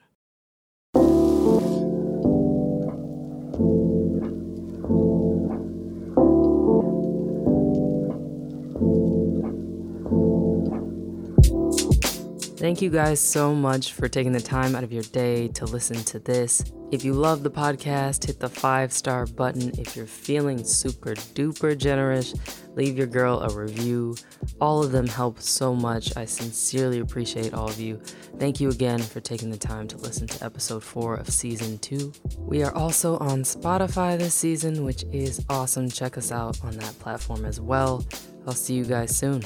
Thank 12.57 12.81
you 12.81 12.89
guys 12.89 13.21
so 13.21 13.55
much 13.55 13.93
for 13.93 14.09
taking 14.09 14.33
the 14.33 14.41
time 14.41 14.75
out 14.75 14.83
of 14.83 14.91
your 14.91 15.03
day 15.03 15.49
to 15.49 15.67
listen 15.67 15.97
to 16.05 16.19
this. 16.19 16.65
If 16.91 17.05
you 17.05 17.13
love 17.13 17.43
the 17.43 17.51
podcast, 17.51 18.25
hit 18.25 18.41
the 18.41 18.49
five 18.49 18.95
star 18.95 19.27
button. 19.27 19.79
If 19.79 19.95
you're 19.95 20.07
feeling 20.07 20.65
super 20.65 21.15
duper 21.15 21.77
generous, 21.77 22.35
leave 22.75 22.97
your 22.97 23.09
girl 23.09 23.41
a 23.41 23.55
review. 23.55 24.17
All 24.59 24.83
of 24.83 24.91
them 24.91 25.07
help 25.07 25.43
so 25.43 25.75
much. 25.75 26.17
I 26.17 26.25
sincerely 26.25 27.01
appreciate 27.01 27.53
all 27.53 27.69
of 27.69 27.79
you. 27.79 28.01
Thank 28.39 28.59
you 28.59 28.71
again 28.71 29.03
for 29.03 29.21
taking 29.21 29.51
the 29.51 29.59
time 29.59 29.87
to 29.89 29.99
listen 29.99 30.27
to 30.29 30.45
episode 30.45 30.83
four 30.83 31.17
of 31.17 31.29
season 31.29 31.79
two. 31.81 32.11
We 32.39 32.63
are 32.63 32.75
also 32.75 33.19
on 33.19 33.43
Spotify 33.43 34.17
this 34.17 34.33
season, 34.33 34.83
which 34.83 35.05
is 35.13 35.45
awesome. 35.51 35.91
Check 35.91 36.17
us 36.17 36.33
out 36.33 36.65
on 36.65 36.71
that 36.79 36.99
platform 37.01 37.45
as 37.45 37.61
well. 37.61 38.03
I'll 38.47 38.55
see 38.55 38.75
you 38.75 38.87
guys 38.87 39.15
soon. 39.15 39.43